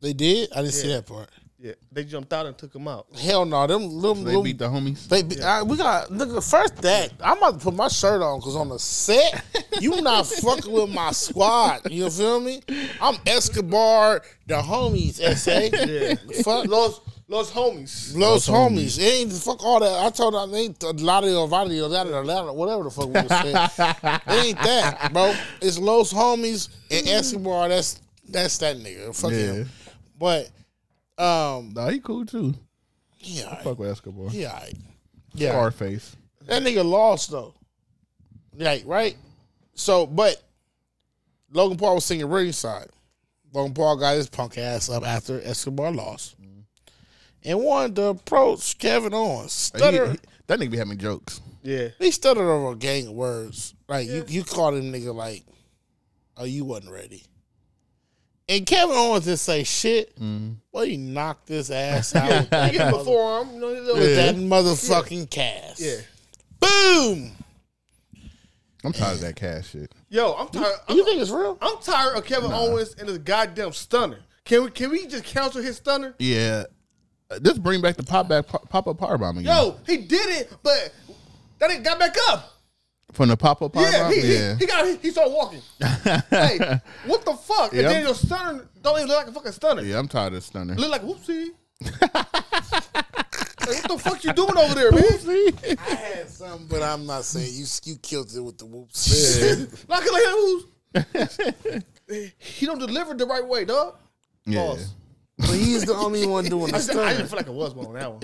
[0.00, 0.50] They did.
[0.52, 1.30] I didn't see that part.
[1.62, 1.72] Yeah.
[1.92, 3.06] They jumped out and took him out.
[3.20, 5.06] Hell no, them, them, They them beat the homies.
[5.08, 8.38] They be, I, we got nigga first that I'm about to put my shirt on
[8.40, 9.44] because on the set
[9.78, 11.90] you not fucking with my squad.
[11.90, 12.62] You feel me?
[13.00, 15.16] I'm Escobar, the homies.
[15.36, 15.50] Sa,
[15.86, 16.14] Yeah.
[16.42, 18.16] fuck Los Los homies.
[18.16, 18.98] Los homies.
[18.98, 20.04] It ain't fuck all that.
[20.04, 23.06] I told them it ain't a lot of Vadio, that or that, whatever the fuck
[23.06, 23.54] we was saying.
[24.26, 25.34] it ain't that, bro.
[25.60, 27.68] It's Los homies and Escobar.
[27.68, 29.14] That's that's that nigga.
[29.14, 29.36] Fuck Yeah.
[29.52, 29.68] him.
[30.18, 30.50] But
[31.20, 32.54] um, Nah, he cool too.
[33.18, 34.28] yeah, Fuck with Escobar.
[34.30, 34.78] yeah, aight.
[35.34, 35.50] yeah.
[35.50, 36.16] Scarface.
[36.46, 37.54] That nigga lost though.
[38.56, 39.16] Like, right?
[39.74, 40.42] So, but
[41.52, 42.88] Logan Paul was singing ringside.
[43.52, 46.36] Logan Paul got his punk ass up after Escobar lost.
[47.42, 49.52] And wanted to approach Kevin Owens.
[49.52, 51.40] Stutter, he- that nigga be having jokes.
[51.62, 51.88] Yeah.
[51.98, 53.74] he stuttered over a gang of words.
[53.88, 55.44] Like you, you called him nigga like,
[56.36, 57.24] oh, you wasn't ready.
[58.50, 60.12] And Kevin Owens didn't say shit.
[60.72, 63.54] Well, he knocked this ass out with, that, him mother- forearm.
[63.54, 65.80] You know, he with that motherfucking cast.
[65.80, 65.96] Yeah.
[66.58, 67.30] Boom.
[68.84, 69.92] I'm tired of that cash shit.
[70.08, 70.74] Yo, I'm tired.
[70.88, 71.58] I'm, You think it's real?
[71.60, 74.18] I'm tired of Kevin Owens and his goddamn stunner.
[74.44, 76.14] Can we can we just cancel his stunner?
[76.18, 76.64] Yeah.
[77.30, 79.54] Uh, Just bring back the pop back pop up power bomb again.
[79.54, 80.92] Yo, he did it, but
[81.60, 82.59] that ain't got back up.
[83.12, 84.56] From the pop up power Yeah, he, he- yeah.
[84.56, 85.60] he, got he, he started walking.
[86.30, 87.72] hey, what the fuck?
[87.72, 89.82] And then your stunner don't even look like a fucking stunner.
[89.82, 90.74] yeah, I'm tired of stunner.
[90.74, 91.48] Look like whoopsie.
[93.66, 95.02] Like, what the fuck you doing over there, man?
[95.02, 95.78] Whoopsie.
[95.86, 97.66] I had some, but I'm not saying you.
[97.84, 99.60] You killed it with the whoopsie.
[99.60, 99.84] whoops.
[99.86, 100.64] Like, like who's?
[102.38, 103.96] he don't deliver the right way, dog.
[104.46, 104.60] yeah.
[104.60, 104.94] Pause.
[105.38, 107.74] but he's the only one doing I, the just, I didn't feel like it was
[107.74, 108.22] one on that one.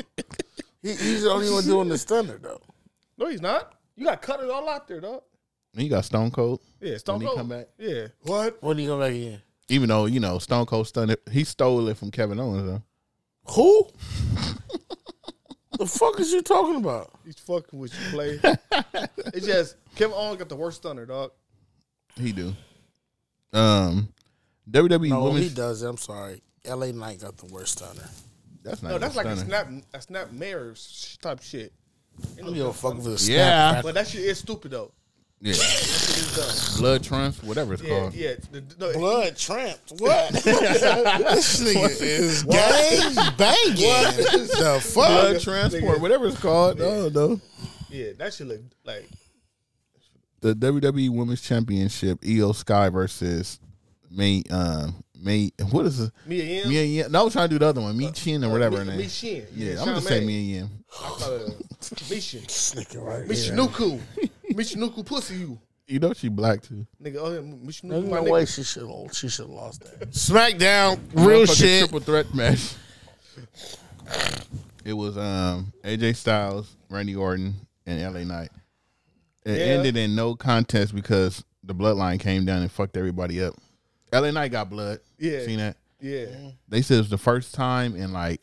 [0.82, 2.60] He, he's the only one doing the stunner though.
[3.18, 3.74] No, he's not.
[3.96, 5.22] You got cut it all out there, dog.
[5.74, 6.60] And you got Stone Cold.
[6.80, 7.38] Yeah, Stone When he Cold.
[7.38, 7.66] come back?
[7.78, 8.06] Yeah.
[8.22, 8.62] What?
[8.62, 9.40] When he come back in?
[9.68, 11.20] Even though, you know, Stone Cold stunned it.
[11.30, 12.82] He stole it from Kevin Owens though.
[13.52, 13.88] Who?
[15.78, 17.10] the fuck is you talking about?
[17.24, 18.40] He's fucking with you, play.
[19.34, 21.32] it's just Kevin Owens got the worst stunner, dog.
[22.16, 22.54] He do.
[23.52, 24.08] Um
[24.70, 25.82] WWE No, he does.
[25.82, 25.88] it.
[25.88, 26.42] I'm sorry.
[26.64, 26.92] L.A.
[26.92, 28.08] Knight got the worst stunner.
[28.62, 30.74] That's not No, that's like a snap a snap mare
[31.22, 31.72] type shit.
[32.38, 33.80] I don't give a fuck if it's Yeah.
[33.82, 34.92] But that shit is stupid though.
[35.40, 36.78] Yeah, That dumb.
[36.80, 38.14] blood trunks, whatever it's Yeah, called.
[38.14, 38.34] yeah.
[38.52, 39.92] The, no, Blood tramped.
[39.98, 40.32] What?
[40.32, 43.76] this nigga is gang banging.
[43.76, 44.94] The fuck?
[45.08, 46.78] Blood transport, whatever it's called.
[46.78, 47.40] No, no.
[47.90, 49.06] Yeah, that shit look like
[50.40, 53.60] The WWE Women's Championship, Iyo Sky versus
[54.10, 54.42] May.
[54.50, 55.50] Um, May.
[55.70, 56.12] What is it?
[56.26, 56.68] Mia Yim.
[56.68, 57.12] Mia Yim.
[57.12, 57.96] No, I was trying to do the other one.
[57.96, 58.96] Me Chin or whatever Mi- her name.
[58.98, 59.46] Mi Shin.
[59.54, 60.84] Yeah, Yeah, I'm gonna say me and Yim.
[60.92, 62.42] I call it Mishin.
[62.46, 64.00] Nigga right Mishinuku.
[64.52, 65.58] Mishinuku pussy you.
[65.88, 66.86] You know she black too.
[67.02, 69.82] Nigga, oh yeah, Mishinuku There's my no way she should have she should have lost
[69.84, 70.10] that.
[70.10, 71.80] SmackDown, real shit.
[71.88, 72.74] Triple threat match.
[74.84, 77.54] It was um AJ Styles, Randy Orton,
[77.86, 78.50] and LA Knight.
[79.44, 79.64] It Yeah.
[79.74, 83.54] ended in no contest because the bloodline came down and fucked everybody up.
[84.20, 85.00] LA Knight got blood.
[85.18, 85.44] Yeah.
[85.44, 85.76] Seen that?
[86.00, 86.26] Yeah.
[86.68, 88.40] They said it was the first time in like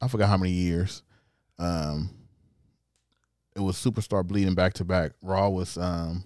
[0.00, 1.02] I forgot how many years.
[1.58, 2.10] Um
[3.54, 5.12] it was superstar bleeding back to back.
[5.22, 6.24] Raw was um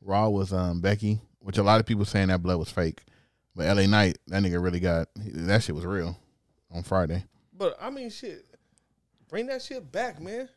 [0.00, 3.02] Raw was um Becky, which a lot of people saying that blood was fake.
[3.56, 6.18] But LA Knight, that nigga really got that shit was real
[6.72, 7.24] on Friday.
[7.56, 8.44] But I mean shit.
[9.28, 10.48] Bring that shit back, man.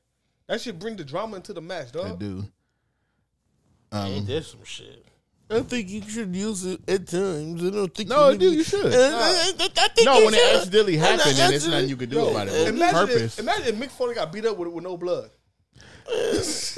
[0.48, 2.20] That should bring the drama into the match, They dog.
[2.20, 2.46] do.
[3.94, 5.06] Ain't Um, that some shit?
[5.50, 7.64] I think you should use it at times.
[7.64, 8.86] I don't think No, you dude, you should.
[8.86, 11.90] Uh, I- I- I think no, you when it accidentally happened, then it's Accident- nothing
[11.90, 12.66] you could do about it.
[12.66, 13.34] But Imagine purpose.
[13.34, 15.30] if, imagine if Mick Foley got beat up with, with no blood.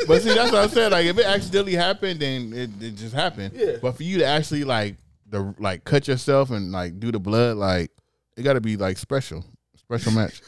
[0.08, 0.92] But see, that's what I said.
[0.92, 3.54] Like, if it accidentally happened, then it, it just happened.
[3.56, 3.78] Yeah.
[3.82, 4.96] But for you to actually like
[5.28, 7.92] the like cut yourself and like do the blood, like
[8.38, 9.44] it got to be like special,
[9.78, 10.42] special match.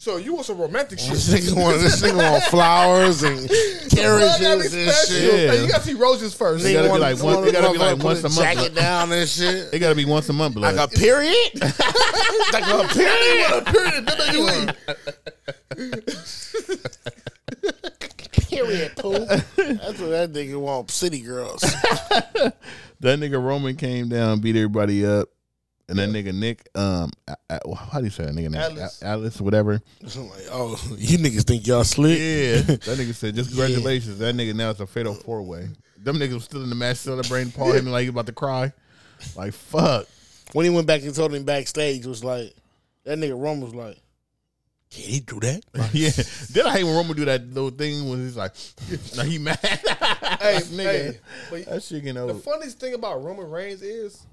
[0.00, 1.10] So you want some romantic shit?
[1.10, 5.14] This nigga want this nigga want flowers and Blood gotta carriages and special.
[5.14, 5.34] shit.
[5.44, 5.50] Yeah.
[5.52, 6.64] Hey, you gotta see roses first.
[6.64, 8.36] It gotta be like want- one- it gotta be like once a month.
[8.38, 9.74] Jacket down and shit.
[9.74, 10.74] It got to be once a month blood.
[10.74, 11.50] Like a period?
[12.50, 13.66] like a period?
[13.66, 14.06] Period.
[14.06, 14.74] WWE.
[18.48, 19.12] period, poo.
[19.26, 20.90] That's what that nigga want.
[20.90, 21.60] City girls.
[21.60, 22.54] that
[23.02, 25.28] nigga Roman came down, beat everybody up.
[25.90, 28.54] And that nigga Nick, um, A- A- how do you say that nigga name?
[28.54, 29.02] Alice.
[29.02, 29.80] Alice, whatever.
[30.00, 32.18] I'm like, oh, you niggas think y'all slick?
[32.18, 34.18] Yeah, that nigga said, just congratulations.
[34.18, 35.68] That nigga now it's a fatal four way.
[35.98, 37.52] Them niggas was still in the match celebrating.
[37.52, 38.72] Paul him like he about to cry.
[39.36, 40.06] Like fuck.
[40.52, 42.54] When he went back and told him backstage, was like,
[43.04, 43.98] that nigga Roman was like,
[44.90, 45.62] can he do that?
[45.92, 46.10] yeah.
[46.50, 48.54] Then I hate when Roman do that little thing when he's like,
[49.16, 49.58] now he mad.
[49.62, 51.16] Hey, nigga,
[51.50, 54.24] hey, that shit you the funniest thing about Roman Reigns is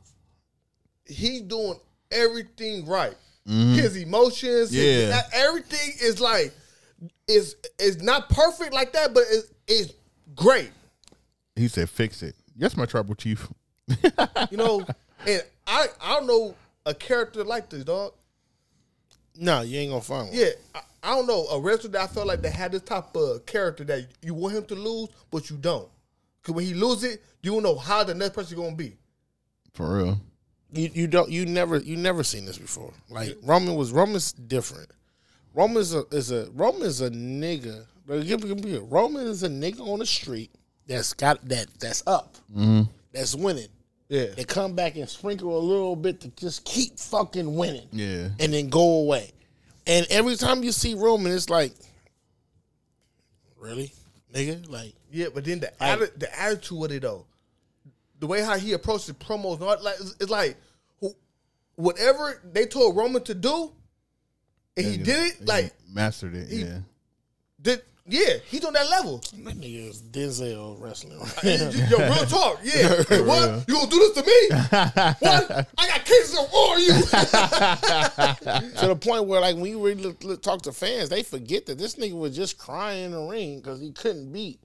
[1.10, 1.80] he's doing
[2.12, 3.16] everything right.
[3.48, 3.74] Mm-hmm.
[3.76, 5.22] His emotions, his- Yeah.
[5.34, 6.54] everything is like
[7.28, 9.94] is is not perfect like that, but it's, it's
[10.36, 10.72] great.
[11.56, 12.36] He said, fix it.
[12.56, 13.48] Yes, my tribal chief.
[14.52, 14.86] You know,
[15.26, 18.14] and I I don't know a character like this dog.
[19.36, 20.38] No, you ain't gonna find one.
[20.38, 23.16] Yeah, I, I don't know a wrestler that I felt like that had this type
[23.16, 25.88] of character that you want him to lose, but you don't.
[26.42, 28.96] Because when he lose it, you don't know how the next person gonna be.
[29.74, 30.20] For real.
[30.72, 32.94] You you don't you never you never seen this before.
[33.10, 34.90] Like Roman was Roman's different.
[35.56, 37.86] Roman's a is a Roman is a nigga.
[38.06, 40.52] But give me- give me a- Roman is a nigga on the street
[40.88, 42.36] that's got that that's up.
[42.56, 42.84] Mm-hmm.
[43.14, 43.68] That's winning.
[44.10, 47.90] Yeah, They come back and sprinkle a little bit to just keep fucking winning.
[47.92, 48.30] Yeah.
[48.40, 49.32] And then go away.
[49.86, 51.74] And every time you see Roman, it's like,
[53.58, 53.92] really?
[54.34, 54.70] Nigga?
[54.70, 57.26] Like, yeah, but then the atti- the attitude with it though,
[58.20, 60.58] the way how he approaches promos, not like it's, it's like
[61.00, 61.16] who-
[61.76, 63.72] whatever they told Roman to do,
[64.76, 65.46] and he did it.
[65.46, 66.50] Like mastered it.
[66.50, 66.80] he- yeah.
[67.62, 69.18] did yeah, he's on that level.
[69.18, 71.20] that nigga is Denzel wrestling.
[71.44, 72.88] Yo, real talk, yeah.
[73.22, 74.48] what you gonna do this to me?
[75.20, 75.68] what?
[75.78, 76.94] I got cases of all you.
[77.02, 81.66] to the point where, like, when you really look, look- talk to fans, they forget
[81.66, 84.62] that this nigga was just crying in the ring because he couldn't beat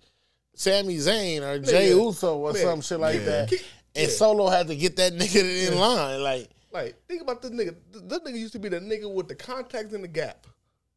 [0.55, 3.51] Sami Zayn or Jay Nigga, Uso or man, some shit like that.
[3.53, 3.59] yeah.
[3.95, 6.23] And Solo had to get that nigga in line.
[6.23, 7.75] Like, Like, think about this nigga.
[7.93, 10.47] This nigga used to be the nigga with the contacts in the gap.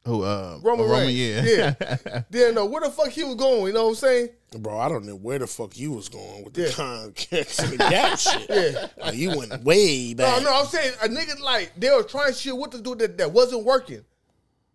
[0.04, 0.22] Who?
[0.22, 1.18] Uh, Roman, Roman Reigns.
[1.18, 1.74] yeah.
[1.80, 2.22] yeah.
[2.30, 3.66] Didn't know where the fuck he was going.
[3.66, 4.28] You know what I'm saying?
[4.58, 6.70] bro, I don't know where the fuck you was going with the Yeah.
[6.70, 8.46] context and the gap shit.
[8.48, 8.86] Yeah.
[9.04, 10.42] Like, you went way back.
[10.42, 13.18] No, no, I'm saying a nigga like they were trying shit with the dude that,
[13.18, 14.04] that wasn't working.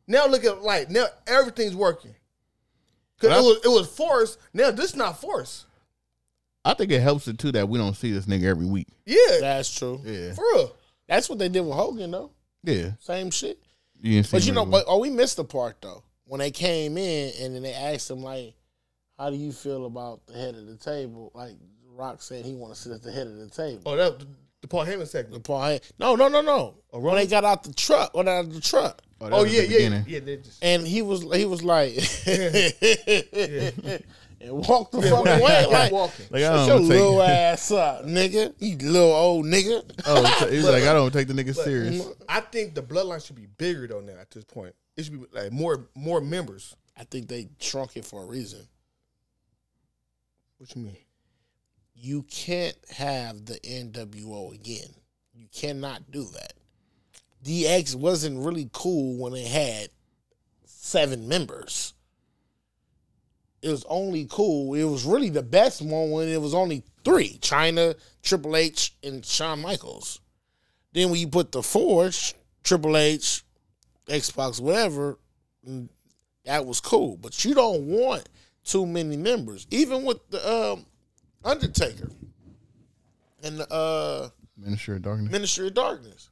[0.05, 2.13] Now look at like now everything's working.
[3.21, 4.39] Cause I- it was it was forced.
[4.53, 5.65] Now this is not forced.
[6.63, 8.87] I think it helps it too that we don't see this nigga every week.
[9.05, 9.99] Yeah, That's true.
[10.03, 10.33] Yeah.
[10.33, 10.75] for real.
[11.07, 12.31] That's what they did with Hogan, though.
[12.63, 12.91] Yeah.
[12.99, 13.59] Same shit.
[13.99, 16.51] You didn't see But you know, but oh, we missed the part though when they
[16.51, 18.53] came in and then they asked him like,
[19.17, 21.53] "How do you feel about the head of the table?" Like
[21.87, 23.81] Rock said, he want to sit at the head of the table.
[23.85, 24.23] Oh, that
[24.61, 25.07] the Paul Heyman segment.
[25.07, 25.43] The segment.
[25.43, 26.75] Paul, Hay- no, no, no, no.
[26.93, 29.61] Oh, when they got out the truck, when out of the truck, that Oh yeah,
[29.61, 30.19] yeah, yeah.
[30.37, 31.93] Just, and he was he was like,
[34.41, 35.41] and walked the Yeah, fucking walking.
[35.41, 35.91] way like.
[35.91, 36.25] walking.
[36.29, 38.53] Like, I Shut don't your take, little ass up, nigga.
[38.59, 39.83] You little old nigga.
[40.05, 42.07] Oh, so he's like, I don't take the nigga But serious.
[42.27, 44.73] I think the bloodline should be bigger though now at this point.
[44.97, 46.75] It should be like more more members.
[46.97, 48.67] I think they shrunk it for a reason.
[50.57, 50.97] What you mean?
[51.95, 54.89] You can't have the NWO again.
[55.33, 56.53] You cannot do that.
[57.43, 59.89] DX wasn't really cool when it had
[60.65, 61.93] seven members.
[63.61, 64.73] It was only cool.
[64.73, 69.25] It was really the best one when it was only three: Chyna, Triple H, and
[69.25, 70.19] Shawn Michaels.
[70.93, 72.09] Then when you put the four,
[72.63, 73.43] Triple H,
[74.09, 75.17] X-Pac, whatever,
[75.67, 75.87] mm,
[76.45, 77.17] that was cool.
[77.17, 78.27] But you don't want
[78.63, 80.85] too many members, even with the um,
[81.43, 82.09] Undertaker
[83.43, 85.31] and the uh, Minister of Darkness.
[85.31, 86.29] Ministry of Darkness.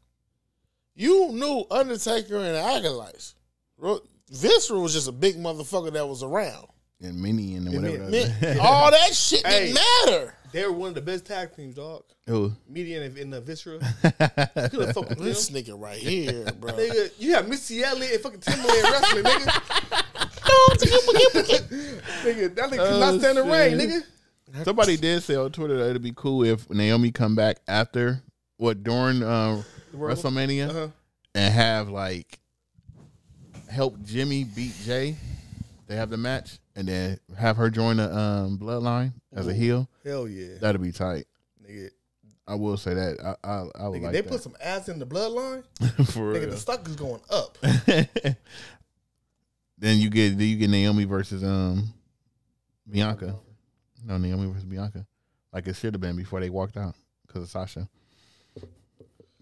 [0.99, 3.35] You knew Undertaker and the Acolytes.
[3.77, 6.67] Ro- was just a big motherfucker that was around.
[7.01, 8.03] and Minion and whatever.
[8.09, 8.35] Minion.
[8.41, 9.67] that Man, all that shit Hey.
[9.71, 10.35] didn't matter.
[10.51, 12.03] They were one of the best tag teams, dog.
[12.27, 12.51] Who?
[12.69, 13.75] Mideon and in the Viscera.
[13.75, 14.12] You
[14.69, 15.23] couldn't fuck with them.
[15.25, 16.73] This nigga right here, bro.
[16.73, 20.59] Nigga, you have Missy Elliott and fucking Timbaland wrestling, nigga.
[22.23, 24.03] nigga, that nigga could Oh, not stand the rain, nigga.
[24.65, 28.21] Somebody did say on Twitter that it'd be cool if Naomi come back after
[28.57, 29.62] what during uh,
[29.93, 30.88] WrestleMania Uh-huh.
[31.36, 32.39] and have like
[33.69, 35.15] help Jimmy beat Jay.
[35.88, 39.89] They have the match and then have her join the um, Bloodline as a heel.
[40.06, 41.25] Hell yeah, That'd be tight.
[41.67, 41.89] nigga.
[42.47, 43.17] I will say that.
[43.43, 44.30] I I, I would Nigga, like they that.
[44.30, 45.63] put some ass in the bloodline.
[46.13, 46.49] for Nigga, real.
[46.52, 47.58] the stock is going up.
[49.78, 51.93] then you get then you get Naomi versus um
[52.89, 53.36] Bianca.
[54.06, 55.06] No, Naomi versus Bianca,
[55.54, 56.95] like it should have been before they walked out
[57.28, 57.88] because of Sasha.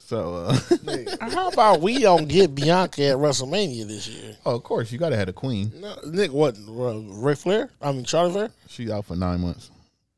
[0.08, 4.38] So, uh, Nigga, How about we don't get Bianca at WrestleMania this year?
[4.46, 5.70] oh, of course, you gotta have a queen.
[5.76, 6.56] No, Nick, what?
[6.66, 7.70] Uh, Ric Flair?
[7.82, 8.50] I mean, Charlotte Flair?
[8.70, 9.70] She's out for nine months.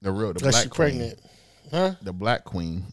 [0.03, 0.75] The real, the Because black she queen.
[0.99, 1.19] pregnant.
[1.71, 1.91] Huh?
[2.03, 2.83] the black queen.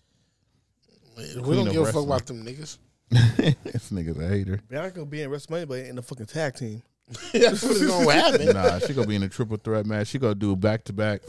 [1.18, 2.06] We Queen don't of give a fuck wrestling.
[2.06, 2.78] about them niggas.
[3.62, 4.59] this nigga's a hater.
[4.66, 6.82] Bianca will be in WrestleMania, but in the fucking tag team.
[7.35, 8.46] That's what's gonna happen.
[8.54, 10.06] Nah, she gonna be in a triple threat match.
[10.09, 11.20] She gonna do back to back.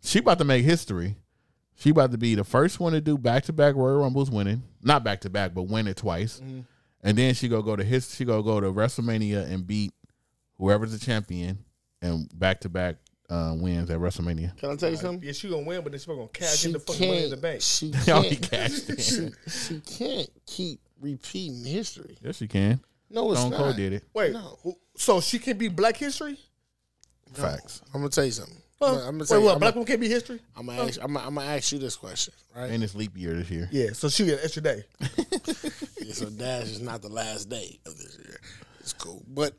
[0.00, 1.16] She about to make history.
[1.76, 4.62] She about to be the first one to do back to back Royal Rumbles winning.
[4.82, 6.40] Not back to back, but win it twice.
[6.40, 6.60] Mm-hmm.
[7.02, 9.92] And then she gonna go to his she gonna go to WrestleMania and beat
[10.58, 11.58] whoever's the champion
[12.00, 12.96] and back to back
[13.30, 14.56] wins at WrestleMania.
[14.58, 15.26] Can I tell you something?
[15.26, 17.30] Yeah, she gonna win, but then she gonna cash She in the fucking money in
[17.30, 17.62] the bank.
[17.62, 18.42] She can't.
[18.42, 18.96] cashed in.
[18.98, 22.16] she, she can't keep repeating history.
[22.22, 22.80] Yes, she can.
[23.10, 23.58] No, it's Stone not.
[23.58, 24.04] Cold did it.
[24.14, 24.58] Wait, No.
[24.96, 26.38] so she can be Black History?
[27.32, 27.82] Facts.
[27.92, 28.61] I'm gonna tell you something.
[28.82, 29.52] Well, I'm gonna wait, what?
[29.54, 30.40] I'm Black gonna, woman can't be history?
[30.56, 31.00] I'm gonna ask.
[31.02, 32.70] I'm gonna, I'm gonna ask you this question, right?
[32.70, 33.68] And it's leap year this year.
[33.72, 34.84] Yeah, so she get an extra day.
[36.04, 38.40] Yeah, so Dash is not the last day of this year.
[38.80, 39.54] It's cool, but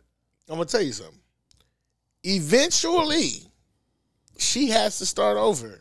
[0.49, 1.17] I'm gonna tell you something.
[2.23, 3.31] Eventually,
[4.38, 5.79] she has to start over.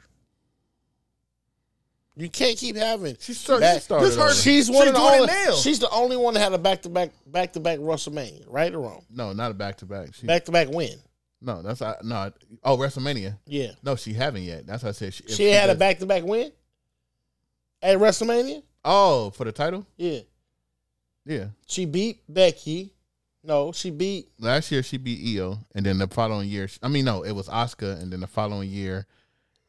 [2.14, 3.16] You can't keep having.
[3.20, 3.62] She started.
[3.62, 5.24] Back- started this her, She's one of the only.
[5.24, 5.54] it now.
[5.56, 8.72] She's the only one that had a back to back, back to back WrestleMania, right
[8.72, 9.04] or wrong?
[9.10, 10.14] No, not a back to back.
[10.14, 10.98] She Back to back win.
[11.44, 12.30] No, that's I- no.
[12.62, 13.36] Oh, WrestleMania.
[13.46, 14.66] Yeah, No, she haven't yet.
[14.66, 15.12] That's what I said.
[15.14, 16.52] She, if she had a back to back win
[17.82, 18.62] at WrestleMania.
[18.84, 19.86] Oh, for the title?
[19.96, 20.20] Yeah,
[21.24, 21.46] Yeah.
[21.66, 22.92] she beat Becky.
[23.44, 27.04] No, she beat Last year she beat Iyo, and then the following year, I mean,
[27.04, 29.04] no, it was Asuka, and then the following year,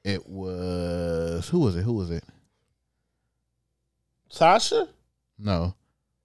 [0.04, 1.82] it was who was it?
[1.82, 2.24] Who was it?
[4.30, 4.88] Sasha.
[5.40, 5.76] No,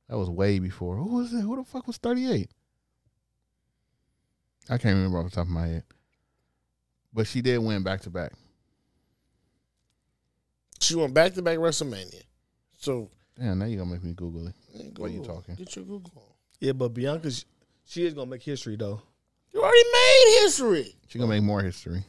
[0.09, 0.97] that was way before.
[0.97, 1.41] Who was it?
[1.41, 2.51] Who the fuck was thirty eight?
[4.69, 5.85] I can't remember off the top of my head,
[7.13, 8.33] but she did win back to back.
[10.81, 12.23] She went back to back WrestleMania.
[12.79, 14.55] So Damn, now you're gonna make me Google it.
[14.99, 15.55] What you talking?
[15.55, 16.13] Get your Google.
[16.17, 16.23] on.
[16.61, 17.45] yeah, but Bianca, she,
[17.85, 19.01] she is gonna make history though.
[19.53, 20.95] You already made history.
[21.09, 22.05] She gonna make more history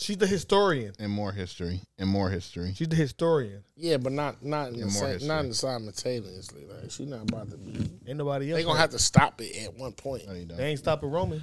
[0.00, 0.92] She's the historian.
[1.00, 2.72] and more history and more history.
[2.76, 3.64] She's the historian.
[3.76, 5.28] Yeah, but not not in the more same, history.
[5.28, 6.66] not in simultaneously.
[6.66, 7.90] Like she's not about to be.
[8.06, 8.60] Ain't nobody else.
[8.60, 10.26] They gonna have to stop it at one point.
[10.28, 10.56] No, you don't.
[10.56, 11.42] They ain't stopping Roman.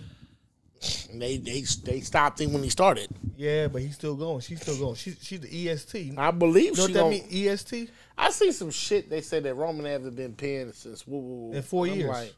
[1.12, 3.10] And they they they stopped him when he started.
[3.38, 4.42] Yeah, but he's still going.
[4.42, 4.96] She's still going.
[4.96, 5.96] She's she's the EST.
[6.00, 7.26] You know I believe what she that gonna, mean?
[7.32, 7.90] EST.
[8.18, 9.10] I see some shit.
[9.10, 11.54] They said that Roman hasn't been pinned since woo, woo, woo.
[11.54, 12.10] In four I'm years.
[12.10, 12.34] Like,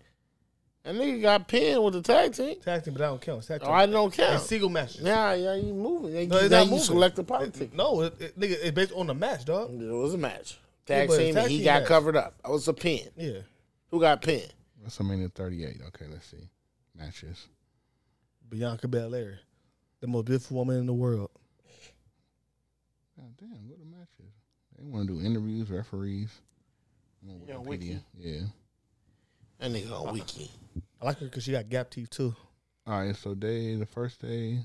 [0.86, 2.56] and nigga got pinned with the tag team.
[2.62, 3.39] Tag team, but that don't count.
[3.39, 3.69] It's tag team.
[3.69, 4.41] Oh, I don't It's count.
[4.41, 5.02] single matches.
[5.02, 6.13] Yeah, yeah, you moving.
[6.13, 6.84] They, No, it's now not moving.
[6.86, 7.73] select the politics.
[7.76, 9.69] No, it, it, nigga, it's based on the match, dog.
[9.73, 10.58] It was a match.
[10.85, 11.88] Tag but team, tag he team got match.
[11.90, 12.35] covered up.
[12.46, 13.02] It was a pin.
[13.17, 13.40] Yeah.
[13.92, 14.54] Who got pinned?
[14.85, 15.81] WrestleMania 38.
[15.88, 16.38] Okay, let's see.
[16.96, 17.48] Matches.
[18.50, 19.39] Bianca Belair,
[20.00, 21.29] the most beautiful woman in the world.
[23.17, 24.33] God damn, what the matches?
[24.77, 26.29] They want to do interviews, referees.
[27.23, 27.67] I'm on Yeah, Wikipedia.
[27.67, 28.00] wiki.
[28.17, 28.41] Yeah.
[29.60, 30.50] That nigga on weekend.
[31.02, 32.35] I like her because she got gap teeth too.
[32.85, 34.60] All right, so day the first day,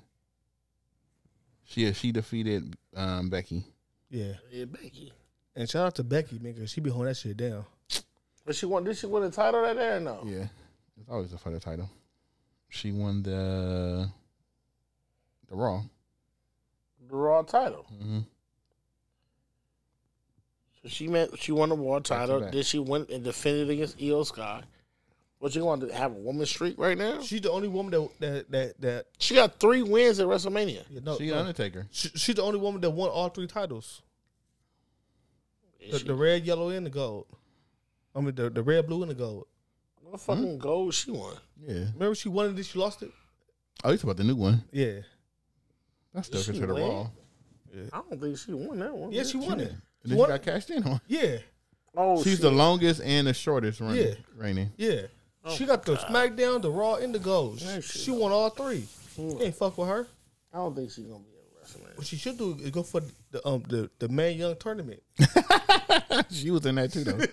[1.64, 3.64] she she defeated um, Becky.
[4.10, 4.34] Yeah.
[4.50, 5.12] Yeah, Becky.
[5.56, 7.64] And shout out to Becky, man, because she be holding that shit down.
[8.44, 8.84] But she won.
[8.84, 10.22] Did she win the title that day or no?
[10.26, 10.46] Yeah,
[11.00, 11.88] it's always a for the title.
[12.72, 14.10] She won the
[15.46, 15.82] the Raw.
[17.06, 17.84] The Raw title.
[17.92, 18.20] Mm-hmm.
[20.82, 21.38] So she met.
[21.38, 22.40] She won the Raw title.
[22.40, 22.52] back.
[22.52, 24.62] Then she went and defended against Iyo Sky.
[25.38, 27.20] What you want to have a woman streak right now?
[27.20, 30.90] She's the only woman that that that, that She got three wins at WrestleMania.
[30.90, 31.40] you know, she no.
[31.40, 31.88] Undertaker.
[31.90, 34.00] She, she's the only woman that won all three titles.
[35.90, 37.26] The, the red, yellow, and the gold.
[38.14, 39.46] I mean the, the red, blue, and the gold.
[40.12, 41.34] What fucking gold she won?
[41.66, 41.86] Yeah.
[41.94, 43.10] Remember she won it, then she lost it.
[43.82, 44.62] Oh, you talking about the new one?
[44.70, 45.00] Yeah,
[46.12, 46.88] That's still Did she considered win?
[46.88, 47.06] Raw.
[47.94, 49.10] I don't think she won that one.
[49.10, 49.70] yeah, she won it.
[49.70, 51.00] And She then she got cashed in on.
[51.08, 51.38] Yeah,
[51.96, 54.06] Oh, She's she, the longest and the shortest running.
[54.06, 54.14] Yeah.
[54.36, 54.70] Reigning.
[54.76, 55.02] yeah.
[55.48, 57.62] she got the SmackDown, the Raw, and the Gold.
[57.62, 58.86] Yeah, She, she- won all three.
[59.16, 60.06] You ain't fuck with her.
[60.52, 61.96] I don't think she's gonna be at WrestleMania.
[61.96, 63.00] What she should do is go for
[63.30, 65.02] the um the the Mae Young tournament.
[66.30, 67.18] she was in that too, though.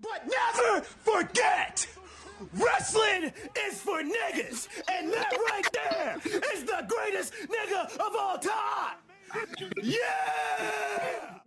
[0.00, 1.86] But never forget,
[2.54, 3.32] Wrestling
[3.66, 6.16] is for niggas, and that right there
[6.54, 8.96] is the greatest nigga of all time.
[9.82, 11.37] Yeah!